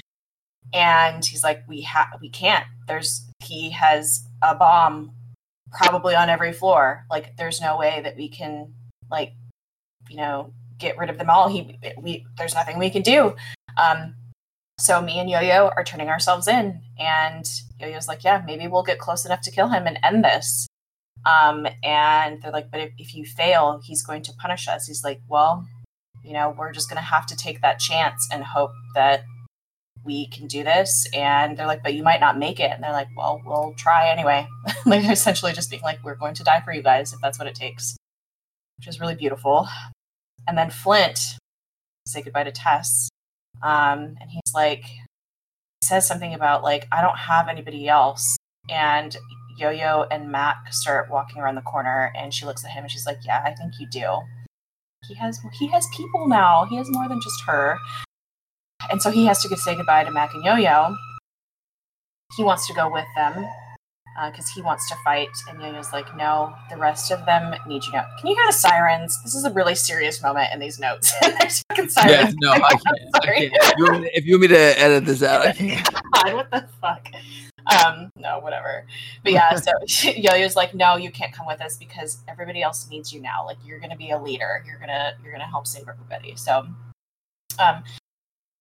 [0.72, 2.64] and he's like we have we can't.
[2.86, 5.12] There's he has a bomb
[5.72, 7.04] probably on every floor.
[7.10, 8.74] Like there's no way that we can
[9.10, 9.32] like
[10.08, 11.48] you know get rid of them all.
[11.48, 13.34] He we there's nothing we can do.
[13.76, 14.14] Um
[14.80, 16.80] so me and yo-yo are turning ourselves in.
[16.98, 17.44] And
[17.80, 20.66] yo-yo's like yeah maybe we'll get close enough to kill him and end this.
[21.26, 24.86] Um and they're like but if, if you fail he's going to punish us.
[24.86, 25.66] He's like well
[26.24, 29.22] you know we're just going to have to take that chance and hope that
[30.08, 31.06] we can do this.
[31.12, 32.72] And they're like but you might not make it.
[32.72, 34.46] And they're like well we'll try anyway.
[34.86, 37.46] Like essentially just being like we're going to die for you guys if that's what
[37.46, 37.96] it takes
[38.78, 39.68] which is really beautiful.
[40.46, 41.20] And then flint
[42.06, 43.10] say goodbye to tess
[43.62, 48.36] um, and he's like he says something about like i don't have anybody else.
[48.70, 49.16] And
[49.56, 53.06] yo-yo and mac start walking around the corner and she looks at him and she's
[53.06, 54.06] like yeah i think you do.
[55.06, 56.66] He has he has people now.
[56.68, 57.78] He has more than just her
[58.90, 60.96] and so he has to say goodbye to Mac and Yo-Yo.
[62.36, 63.46] He wants to go with them
[64.26, 67.84] because uh, he wants to fight, and Yo-Yo's like, "No, the rest of them need
[67.84, 69.16] you now." Can you hear the sirens?
[69.22, 71.12] This is a really serious moment in these notes.
[71.20, 72.34] There's fucking sirens.
[72.42, 72.82] Yeah, no, I can't.
[73.14, 73.52] I can't.
[73.54, 75.88] If, you if, you want me, to edit this out, I can't.
[76.14, 77.08] God, what the fuck?
[77.84, 78.86] Um, no, whatever.
[79.22, 79.72] But yeah, so
[80.10, 83.44] Yo-Yo's like, "No, you can't come with us because everybody else needs you now.
[83.46, 84.64] Like, you're gonna be a leader.
[84.66, 86.66] You're gonna you're gonna help save everybody." So,
[87.58, 87.84] um,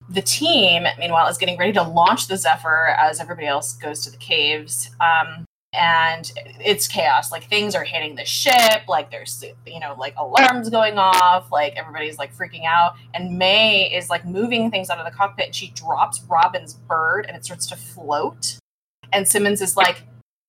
[0.09, 4.11] the team, meanwhile, is getting ready to launch the Zephyr as everybody else goes to
[4.11, 4.89] the caves.
[5.01, 7.31] Um, and it's chaos.
[7.31, 8.87] Like things are hitting the ship.
[8.87, 11.51] Like there's, you know, like alarms going off.
[11.51, 12.95] Like everybody's like freaking out.
[13.13, 15.47] And May is like moving things out of the cockpit.
[15.47, 18.57] And she drops Robin's bird and it starts to float.
[19.11, 20.03] And Simmons is like,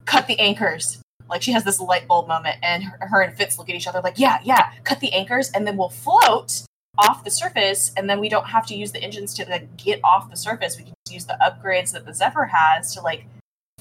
[0.07, 1.03] cut the anchors.
[1.29, 2.57] Like she has this light bulb moment.
[2.63, 5.51] And her, her and Fitz look at each other like, yeah, yeah, cut the anchors
[5.51, 6.63] and then we'll float
[6.99, 10.01] off the surface, and then we don't have to use the engines to like get
[10.05, 10.77] off the surface.
[10.77, 13.27] We can use the upgrades that the Zephyr has to like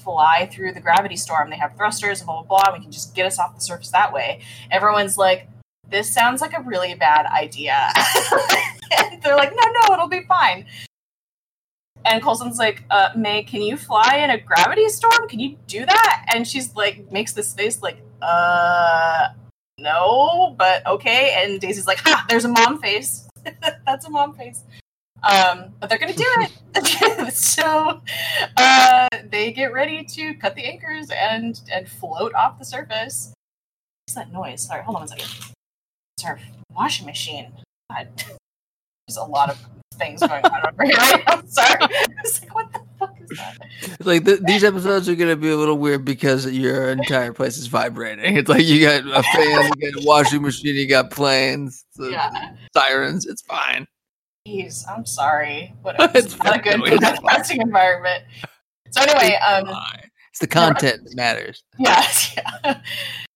[0.00, 1.50] fly through the gravity storm.
[1.50, 2.74] They have thrusters and blah blah blah.
[2.76, 4.40] We can just get us off the surface that way.
[4.70, 5.48] Everyone's like,
[5.88, 7.92] "This sounds like a really bad idea,"
[8.98, 10.66] and they're like, "No, no, it'll be fine."
[12.04, 15.28] And Coulson's like, uh, May, can you fly in a gravity storm?
[15.28, 16.26] Can you do that?
[16.32, 19.28] And she's like, makes this face like, uh,
[19.78, 21.34] no, but okay.
[21.38, 23.28] And Daisy's like, ha, there's a mom face.
[23.86, 24.64] That's a mom face.
[25.22, 26.24] Um, but they're gonna do
[26.74, 27.34] it.
[27.34, 28.00] so
[28.56, 33.32] uh, they get ready to cut the anchors and and float off the surface.
[34.06, 34.62] What's that noise?
[34.62, 35.28] Sorry, hold on one second.
[36.16, 37.52] It's our washing machine.
[37.90, 38.08] God.
[39.06, 39.58] There's a lot of
[39.94, 41.42] things going on over here right now.
[41.46, 41.78] Sorry.
[42.24, 42.87] It's like, what the fuck is that?
[44.00, 47.66] Like th- these episodes are gonna be a little weird because your entire place is
[47.66, 48.36] vibrating.
[48.38, 52.10] It's like you got a fan, you got a washing machine, you got planes, the
[52.10, 52.52] Yeah.
[52.76, 53.26] sirens.
[53.26, 53.86] It's fine.
[54.46, 55.74] Jeez, I'm sorry.
[55.82, 56.80] But It's not a good.
[56.80, 58.24] Podcasting environment.
[58.90, 59.68] So anyway, um,
[60.30, 61.62] It's the content that matters.
[61.78, 62.04] yeah,
[62.36, 62.80] yeah.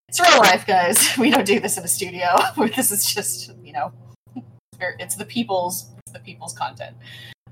[0.09, 1.17] It's real life, guys.
[1.17, 2.35] We don't do this in a studio.
[2.75, 3.91] this is just, you know,
[4.35, 6.95] it's it's the people's, it's the people's content.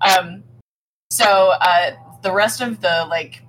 [0.02, 0.44] Um,
[1.12, 3.42] so uh, the rest of the like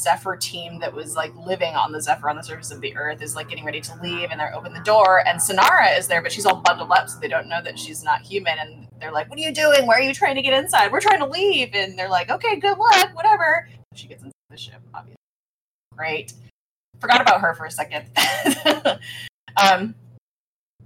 [0.00, 3.22] Zephyr team that was like living on the Zephyr on the surface of the Earth
[3.22, 6.22] is like getting ready to leave, and they're open the door, and Sinara is there,
[6.22, 9.12] but she's all bundled up, so they don't know that she's not human, and they're
[9.12, 9.86] like, "What are you doing?
[9.86, 10.90] Why are you trying to get inside?
[10.90, 14.56] We're trying to leave," and they're like, "Okay, good luck, whatever." She gets into the
[14.56, 15.16] ship, obviously.
[15.96, 16.32] Great.
[17.00, 18.06] Forgot about her for a second.
[19.56, 19.94] um,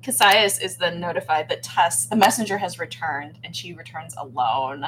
[0.01, 4.87] Kasius is then notified that Tess, the messenger, has returned, and she returns alone.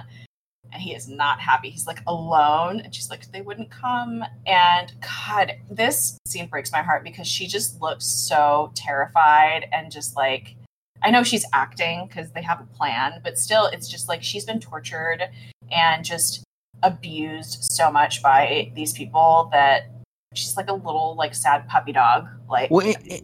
[0.72, 1.70] And he is not happy.
[1.70, 4.24] He's like alone, and she's like, they wouldn't come.
[4.46, 10.16] And God, this scene breaks my heart because she just looks so terrified and just
[10.16, 10.56] like,
[11.02, 14.44] I know she's acting because they have a plan, but still, it's just like she's
[14.44, 15.22] been tortured
[15.70, 16.42] and just
[16.82, 19.90] abused so much by these people that
[20.34, 22.28] she's like a little like sad puppy dog.
[22.48, 23.22] Like, Well, and,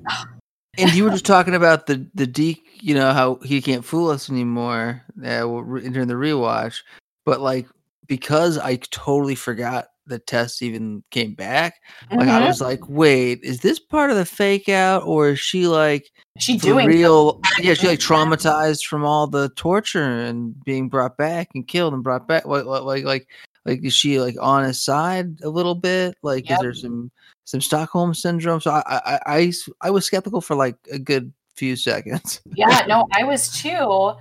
[0.78, 4.10] and you were just talking about the the Deke, you know how he can't fool
[4.10, 6.82] us anymore uh, during the rewatch,
[7.24, 7.66] but like
[8.06, 11.80] because I totally forgot the Tess even came back.
[12.10, 12.46] Like I Mhm.
[12.48, 16.56] was like, wait, is this part of the fake out, or is she like she
[16.58, 17.40] doing real?
[17.60, 22.02] Yeah, she like traumatized from all the torture and being brought back and killed and
[22.02, 22.44] brought back.
[22.46, 23.28] Like like like
[23.64, 26.16] like is she like on his side a little bit?
[26.22, 26.56] Like Yep.
[26.56, 27.10] is there some
[27.44, 28.60] some Stockholm syndrome?
[28.60, 29.52] So I I I,
[29.82, 32.40] I was skeptical for like a good few seconds.
[32.54, 34.12] yeah no i was too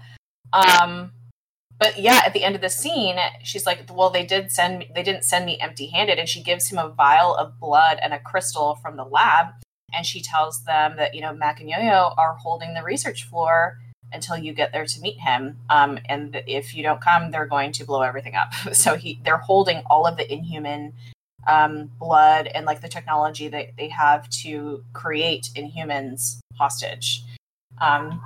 [0.54, 1.12] um
[1.82, 4.90] but yeah at the end of the scene she's like well they did send me
[4.96, 8.14] they didn't send me empty handed and she gives him a vial of blood and
[8.14, 9.48] a crystal from the lab
[9.94, 13.80] and she tells them that you know mac and yo-yo are holding the research floor
[14.14, 17.72] until you get there to meet him um, and if you don't come they're going
[17.72, 18.54] to blow everything up.
[18.74, 20.94] So he they're holding all of the inhuman
[21.48, 27.24] um, blood and like the technology that they have to create inhumans hostage.
[27.80, 28.22] Um,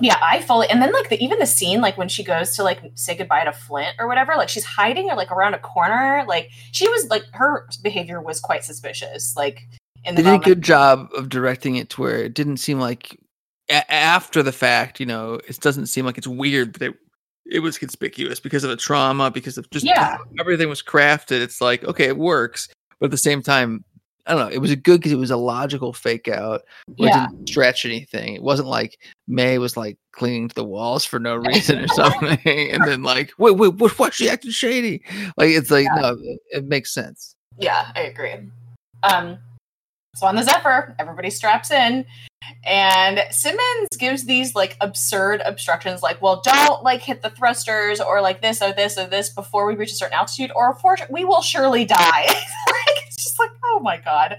[0.00, 2.62] yeah, I fully and then like the even the scene like when she goes to
[2.62, 6.24] like say goodbye to Flint or whatever, like she's hiding or like around a corner.
[6.26, 9.36] Like she was like her behavior was quite suspicious.
[9.36, 9.60] Like
[10.04, 12.80] in the They did a good job of directing it to where it didn't seem
[12.80, 13.18] like
[13.68, 16.94] a- after the fact, you know, it doesn't seem like it's weird, but it,
[17.46, 20.16] it was conspicuous because of the trauma, because of just Yeah.
[20.40, 21.40] everything was crafted.
[21.40, 22.68] It's like, okay, it works,
[22.98, 23.84] but at the same time,
[24.26, 24.54] I don't know.
[24.54, 26.62] It was a good because it was a logical fake out.
[26.96, 27.24] Where Yeah.
[27.24, 28.34] It didn't stretch anything.
[28.34, 28.98] It wasn't like
[29.32, 33.32] May was like clinging to the walls for no reason or something, and then like,
[33.38, 33.98] wait, wait, what?
[33.98, 34.14] What?
[34.14, 35.02] She acted shady.
[35.36, 37.34] Like it's like no, it, it makes sense.
[37.58, 38.34] Yeah, I agree.
[39.02, 39.38] Um,
[40.14, 42.04] so on the Zephyr, everybody straps in,
[42.64, 48.20] and Simmons gives these like absurd obstructions, like, "Well, don't like hit the thrusters or
[48.20, 51.24] like this or this or this before we reach a certain altitude, or for we
[51.24, 52.26] will surely die."
[53.38, 54.38] like, just like, oh my god.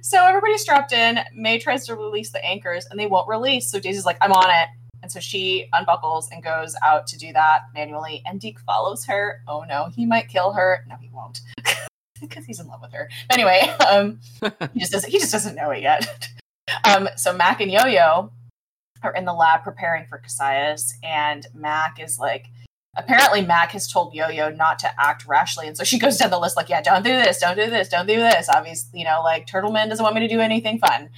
[0.00, 1.20] So everybody's strapped in.
[1.34, 3.70] May tries to release the anchors, and they won't release.
[3.70, 4.68] So Daisy's like, "I'm on it."
[5.02, 8.22] And so she unbuckles and goes out to do that manually.
[8.24, 9.40] And Deke follows her.
[9.48, 10.84] Oh no, he might kill her.
[10.88, 11.40] No, he won't.
[12.20, 13.08] because he's in love with her.
[13.30, 13.60] Anyway,
[13.90, 14.20] um,
[14.72, 16.28] he just doesn't he just doesn't know it yet.
[16.84, 18.30] um, so Mac and Yo-Yo
[19.02, 22.46] are in the lab preparing for Kasius, and Mac is like,
[22.96, 26.38] apparently Mac has told Yo-Yo not to act rashly, and so she goes down the
[26.38, 28.48] list like, yeah, don't do this, don't do this, don't do this.
[28.48, 31.10] Obviously, you know, like Turtleman doesn't want me to do anything fun.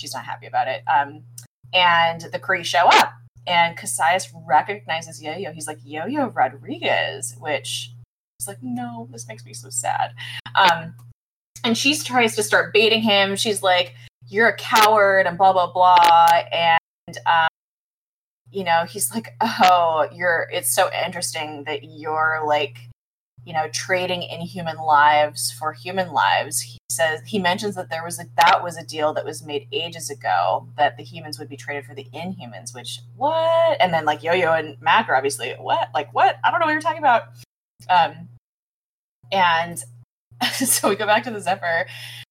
[0.00, 0.82] She's not happy about it.
[0.92, 1.22] Um,
[1.72, 3.12] and the Kree show up,
[3.46, 5.52] and Kasius recognizes Yo-Yo.
[5.52, 7.92] He's like Yo-Yo Rodriguez, which
[8.40, 10.14] is like, no, this makes me so sad.
[10.54, 10.94] Um,
[11.64, 13.36] and she tries to start baiting him.
[13.36, 13.94] She's like,
[14.28, 16.42] "You're a coward," and blah blah blah.
[16.52, 17.48] And um,
[18.52, 22.88] you know, he's like, "Oh, you're." It's so interesting that you're like,
[23.44, 26.60] you know, trading inhuman lives for human lives.
[26.60, 29.66] He says he mentions that there was a that was a deal that was made
[29.72, 32.74] ages ago that the humans would be traded for the inhumans.
[32.74, 33.80] Which what?
[33.80, 35.88] And then like Yo Yo and Mac are obviously what?
[35.94, 36.36] Like what?
[36.44, 37.24] I don't know what you're talking about.
[37.88, 38.28] Um,
[39.32, 39.82] And
[40.52, 41.86] so we go back to the Zephyr,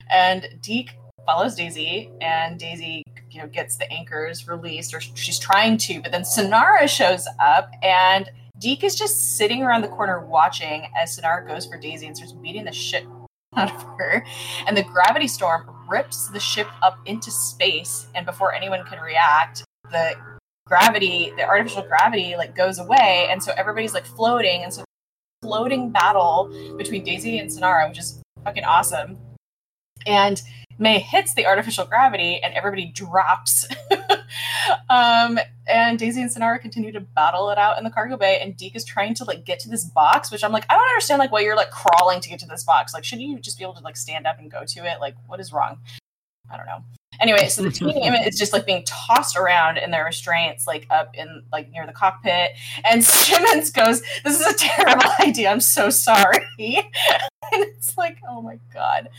[0.09, 0.91] and Deke
[1.26, 6.11] follows Daisy, and Daisy, you know, gets the anchors released, or she's trying to, but
[6.11, 8.29] then Sinara shows up, and
[8.59, 12.34] Deke is just sitting around the corner watching as Sinara goes for Daisy and starts
[12.34, 13.05] beating the shit
[13.55, 14.23] out of her.
[14.67, 19.63] And the gravity storm rips the ship up into space, and before anyone can react,
[19.91, 20.13] the
[20.67, 24.84] gravity, the artificial gravity, like goes away, and so everybody's like floating, and so
[25.41, 29.17] floating battle between Daisy and Sinara, which is fucking awesome.
[30.05, 30.41] And
[30.78, 33.67] May hits the artificial gravity and everybody drops.
[34.89, 38.55] um, and Daisy and Sinara continue to battle it out in the cargo bay, and
[38.57, 41.19] Deke is trying to like get to this box, which I'm like, I don't understand
[41.19, 42.93] like why you're like crawling to get to this box.
[42.93, 44.99] Like, shouldn't you just be able to like stand up and go to it?
[44.99, 45.78] Like, what is wrong?
[46.51, 46.84] I don't know.
[47.20, 51.09] Anyway, so the team is just like being tossed around in their restraints, like up
[51.14, 52.51] in like near the cockpit.
[52.84, 55.49] And Simmons goes, "This is a terrible idea.
[55.49, 59.09] I'm so sorry." and it's like, oh my god.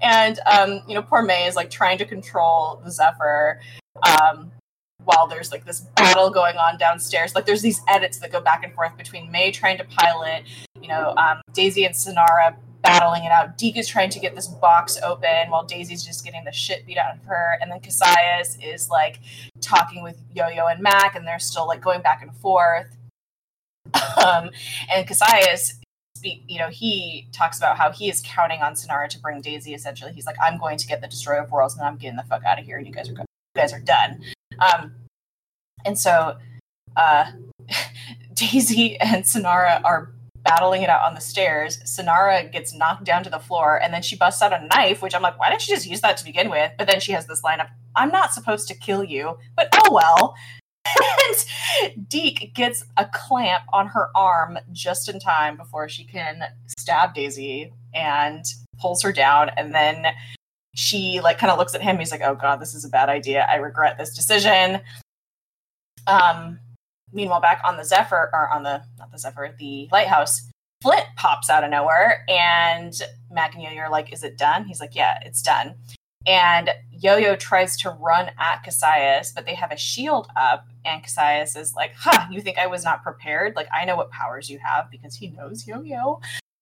[0.00, 3.60] And um, you know, poor May is like trying to control the Zephyr.
[4.02, 4.52] Um,
[5.04, 7.34] while there's like this battle going on downstairs.
[7.34, 10.44] Like there's these edits that go back and forth between May trying to pilot,
[10.80, 13.58] you know, um, Daisy and Sinara battling it out.
[13.58, 16.98] Deke is trying to get this box open while Daisy's just getting the shit beat
[16.98, 17.58] out of her.
[17.60, 19.20] And then Kasius is like
[19.60, 22.86] talking with Yo Yo and Mac, and they're still like going back and forth.
[23.94, 24.50] Um,
[24.92, 25.74] and Kasius,
[26.22, 29.74] you know, he talks about how he is counting on Sinara to bring Daisy.
[29.74, 32.24] Essentially, he's like, "I'm going to get the Destroyer of Worlds, and I'm getting the
[32.24, 32.76] fuck out of here.
[32.76, 33.24] And you guys are, you
[33.56, 34.22] guys are done."
[34.58, 34.94] Um,
[35.84, 36.36] and so,
[36.96, 37.32] uh,
[38.34, 40.12] Daisy and Sinara are
[40.44, 41.78] battling it out on the stairs.
[41.84, 45.14] Sinara gets knocked down to the floor, and then she busts out a knife, which
[45.14, 46.72] I'm like, why didn't she just use that to begin with?
[46.78, 49.92] But then she has this line of, I'm not supposed to kill you, but oh
[49.92, 50.34] well.
[51.26, 56.42] and Deke gets a clamp on her arm just in time before she can
[56.78, 58.44] stab Daisy and
[58.80, 59.50] pulls her down.
[59.56, 60.06] And then
[60.74, 61.98] she like kind of looks at him.
[61.98, 63.46] He's like, "Oh God, this is a bad idea.
[63.48, 64.80] I regret this decision."
[66.06, 66.58] Um,
[67.12, 70.50] Meanwhile, back on the Zephyr, or on the, not the Zephyr, the lighthouse,
[70.82, 72.94] Flint pops out of nowhere and
[73.30, 74.64] Mac and Yo Yo are like, Is it done?
[74.64, 75.74] He's like, Yeah, it's done.
[76.26, 80.66] And Yo Yo tries to run at Kasius, but they have a shield up.
[80.84, 83.56] And Kasius is like, Huh, you think I was not prepared?
[83.56, 86.20] Like, I know what powers you have because he knows Yo Yo.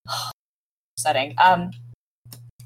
[0.99, 1.34] Setting.
[1.38, 1.70] Um,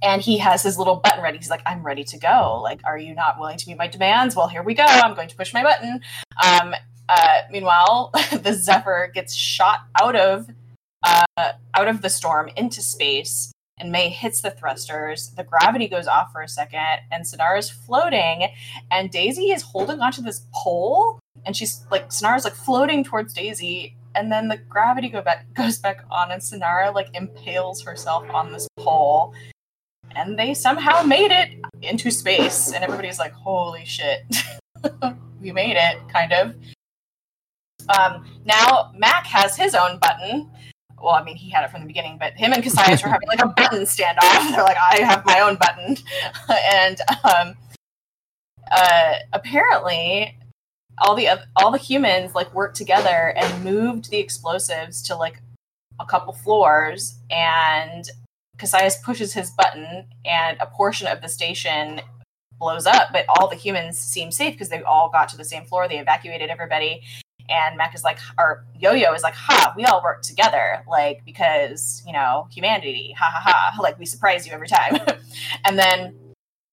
[0.03, 1.39] and he has his little button ready.
[1.39, 2.61] He's like, I'm ready to go.
[2.63, 4.35] Like, are you not willing to meet my demands?
[4.35, 4.85] Well, here we go.
[4.85, 6.01] I'm going to push my button.
[6.43, 6.75] Um,
[7.13, 8.11] uh, meanwhile,
[8.43, 10.49] the Zephyr gets shot out of
[11.03, 15.31] uh, out of the storm into space, and May hits the thrusters.
[15.37, 18.49] The gravity goes off for a second, and Sinara is floating,
[18.91, 23.97] and Daisy is holding onto this pole, and she's like Sinara's like floating towards Daisy,
[24.15, 28.53] and then the gravity go back goes back on, and Sinara like impales herself on
[28.53, 29.35] this pole,
[30.15, 31.51] and they somehow made it
[31.83, 34.23] into space, and everybody's like, "Holy shit!"
[35.43, 36.55] we made it, kind of.
[37.89, 40.51] Um, now Mac has his own button.
[41.03, 43.29] Well, I mean, he had it from the beginning, but him and Kasius were having
[43.29, 44.51] like a button standoff.
[44.51, 45.97] They're like, I have my own button.
[46.73, 47.55] and um,
[48.71, 50.37] uh, apparently,
[50.99, 55.41] all the all the humans like worked together and moved the explosives to like
[56.01, 58.09] a couple floors and
[58.59, 62.01] Kasius pushes his button and a portion of the station
[62.59, 65.65] blows up but all the humans seem safe because they all got to the same
[65.65, 67.03] floor they evacuated everybody
[67.53, 71.23] and Mac is like, or Yo Yo is like, ha, we all work together, like,
[71.25, 74.99] because, you know, humanity, ha ha ha, like, we surprise you every time.
[75.65, 76.15] and then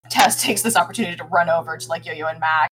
[0.08, 2.70] Tess takes this opportunity to run over to, like, Yo Yo and Mac.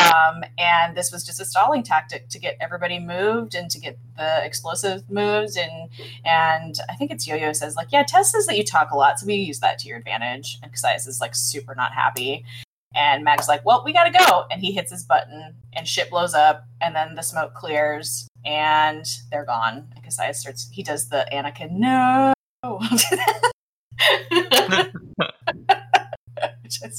[0.00, 3.98] Um, and this was just a stalling tactic to get everybody moved and to get
[4.16, 5.54] the explosive moves.
[5.54, 5.90] And
[6.24, 8.96] and I think it's Yo Yo says, like, yeah, Tess says that you talk a
[8.96, 10.58] lot, so we use that to your advantage.
[10.62, 12.46] And Kasius is, like, super not happy.
[12.94, 14.44] And Mac's like, well, we gotta go.
[14.50, 16.64] And he hits his button and shit blows up.
[16.80, 19.88] And then the smoke clears and they're gone.
[19.94, 22.32] And Kasius starts, he does the Anakin, no.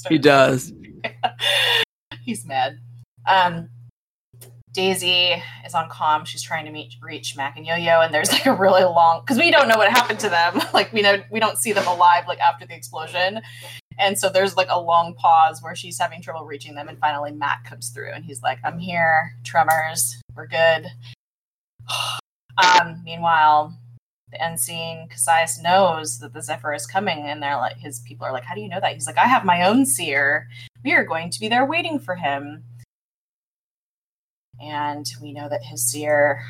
[0.08, 0.72] he does.
[2.24, 2.78] He's mad.
[3.26, 3.68] Um,
[4.74, 6.24] Daisy is on calm.
[6.24, 9.20] She's trying to meet, reach Mac and Yo Yo, and there's like a really long
[9.20, 10.60] because we don't know what happened to them.
[10.74, 13.40] Like we know we don't see them alive like after the explosion,
[13.98, 16.88] and so there's like a long pause where she's having trouble reaching them.
[16.88, 20.86] And finally, Matt comes through and he's like, I'm here, tremors, we're good.
[22.62, 23.76] um, meanwhile,
[24.34, 28.26] the end scene, Kasius knows that the Zephyr is coming, and they're like, his people
[28.26, 28.94] are like, How do you know that?
[28.94, 30.48] He's like, I have my own seer.
[30.84, 32.64] We are going to be there waiting for him.
[34.60, 36.42] And we know that his seer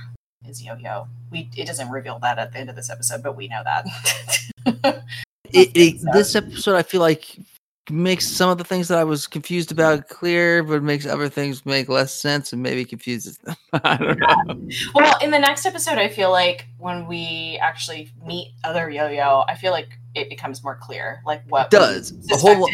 [0.46, 1.08] is Yo-Yo.
[1.30, 5.04] We it doesn't reveal that at the end of this episode, but we know that.
[5.54, 7.38] it, it, this episode, I feel like
[7.90, 11.66] makes some of the things that I was confused about clear, but makes other things
[11.66, 13.56] make less sense and maybe confuses them.
[13.72, 14.68] I don't know.
[14.94, 19.54] Well, in the next episode, I feel like when we actually meet other Yo-Yo, I
[19.54, 22.70] feel like it becomes more clear, like what it does a whole lot.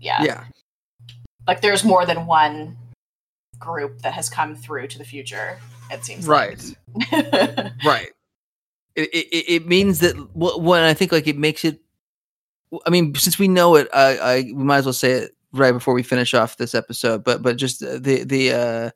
[0.00, 0.44] Yeah, yeah.
[1.46, 2.76] Like there's more than one
[3.58, 5.58] group that has come through to the future.
[5.90, 6.62] It seems right,
[6.94, 7.72] like.
[7.84, 8.10] right.
[8.94, 11.81] It, it it means that when I think like it makes it
[12.86, 15.72] I mean, since we know it, I, I we might as well say it right
[15.72, 17.24] before we finish off this episode.
[17.24, 18.90] But but just the the uh,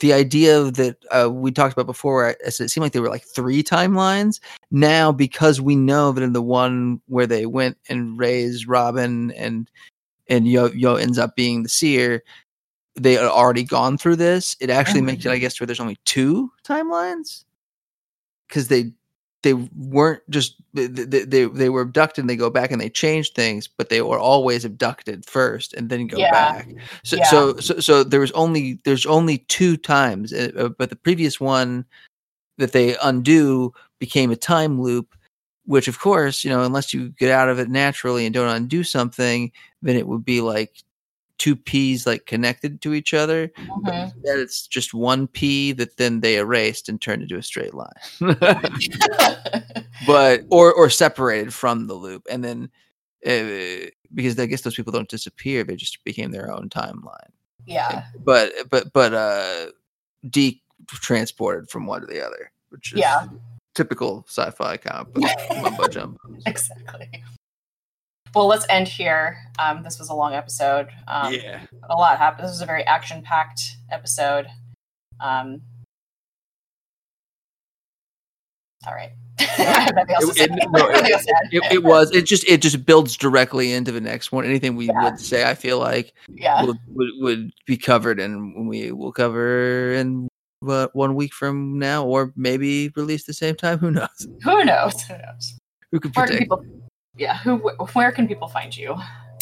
[0.00, 3.62] the idea that uh, we talked about before, it seemed like there were like three
[3.62, 4.40] timelines.
[4.70, 9.70] Now, because we know that in the one where they went and raised Robin and
[10.28, 12.22] and Yo Yo ends up being the seer,
[12.94, 14.56] they had already gone through this.
[14.60, 15.06] It actually mm-hmm.
[15.06, 17.44] makes it, I guess, where there's only two timelines
[18.46, 18.92] because they
[19.42, 23.32] they weren't just they, they they were abducted and they go back and they change
[23.32, 26.30] things but they were always abducted first and then go yeah.
[26.30, 26.68] back
[27.04, 27.24] so, yeah.
[27.24, 31.40] so so so there was only there's only two times uh, uh, but the previous
[31.40, 31.84] one
[32.58, 35.14] that they undo became a time loop
[35.66, 38.82] which of course you know unless you get out of it naturally and don't undo
[38.82, 40.82] something then it would be like
[41.38, 43.48] two P's like connected to each other.
[43.48, 44.20] Mm-hmm.
[44.22, 47.88] That it's just one P that then they erased and turned into a straight line.
[50.06, 52.70] but or or separated from the loop, and then
[53.26, 57.30] uh, because I guess those people don't disappear; they just became their own timeline.
[57.66, 58.04] Yeah.
[58.24, 59.66] But but but uh,
[60.28, 63.26] de transported from one to the other, which is yeah.
[63.74, 65.16] typical sci-fi comic
[65.62, 66.18] mumbo jumbo.
[66.46, 67.22] exactly.
[68.34, 69.38] Well, let's end here.
[69.58, 70.88] Um, this was a long episode.
[71.06, 72.46] Um, yeah, a lot happened.
[72.46, 74.46] This was a very action-packed episode.
[75.20, 75.62] Um,
[78.86, 79.10] all right.
[81.50, 82.10] it, was.
[82.12, 84.44] It just it just builds directly into the next one.
[84.44, 85.04] Anything we yeah.
[85.04, 89.92] would say, I feel like, yeah, would, would, would be covered, and we will cover
[89.92, 90.28] in
[90.60, 93.78] what, one week from now, or maybe release the same time.
[93.78, 94.28] Who knows?
[94.42, 95.00] Who knows?
[95.02, 95.58] Who knows?
[95.92, 96.40] Who could predict?
[96.40, 96.64] People,
[97.18, 97.56] yeah, who?
[97.92, 98.96] Where can people find you?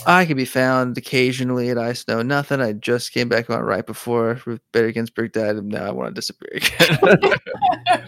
[0.07, 2.61] I can be found occasionally at I Know Nothing.
[2.61, 6.15] I just came back on right before Ruth Bader Ginsburg died, and now I want
[6.15, 7.39] to disappear again.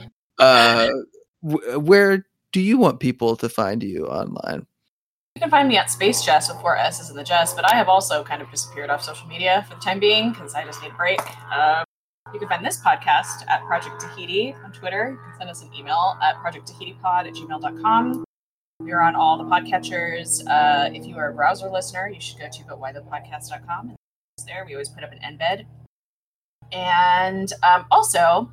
[0.38, 0.90] uh,
[1.42, 4.66] where do you want people to find you online?
[5.34, 7.76] You can find me at Space Jess with four S's in the Jess, but I
[7.76, 10.82] have also kind of disappeared off social media for the time being because I just
[10.82, 11.20] need a break.
[11.52, 11.84] Um,
[12.32, 15.10] you can find this podcast at Project Tahiti on Twitter.
[15.10, 18.24] You can send us an email at projecttahitipod at gmail.com.
[18.80, 20.46] We're on all the podcatchers.
[20.46, 23.96] Uh, if you are a browser listener, you should go to gotwhythepodcast.com.
[24.36, 24.64] It's there.
[24.64, 25.64] We always put up an embed.
[26.70, 28.52] And um, also,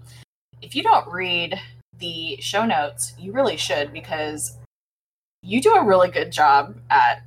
[0.63, 1.61] if you don't read
[1.99, 4.57] the show notes, you really should because
[5.43, 7.21] you do a really good job at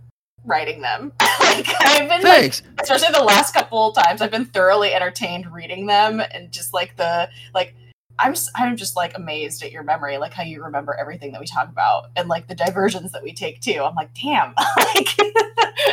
[0.45, 1.13] writing them.
[1.41, 2.63] like I've been Thanks.
[2.63, 6.97] like especially the last couple times I've been thoroughly entertained reading them and just like
[6.97, 7.75] the like
[8.19, 11.41] I'm just, I'm just like amazed at your memory, like how you remember everything that
[11.41, 13.83] we talk about and like the diversions that we take too.
[13.83, 14.55] I'm like, damn.
[14.77, 15.09] like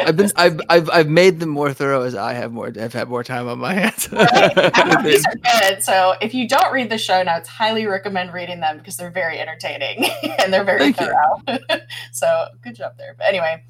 [0.05, 3.09] I've been I've, I've I've made them more thorough as I have more I've had
[3.09, 4.11] more time on my hands.
[4.11, 5.03] right?
[5.03, 5.83] These are good.
[5.83, 9.39] So if you don't read the show notes, highly recommend reading them because they're very
[9.39, 10.05] entertaining
[10.39, 11.41] and they're very thank thorough.
[12.11, 13.15] so good job there.
[13.17, 13.63] But anyway,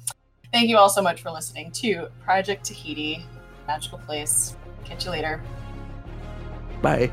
[0.52, 3.24] thank you all so much for listening to Project Tahiti,
[3.66, 4.56] magical place.
[4.84, 5.42] Catch you later.
[6.82, 7.10] Bye.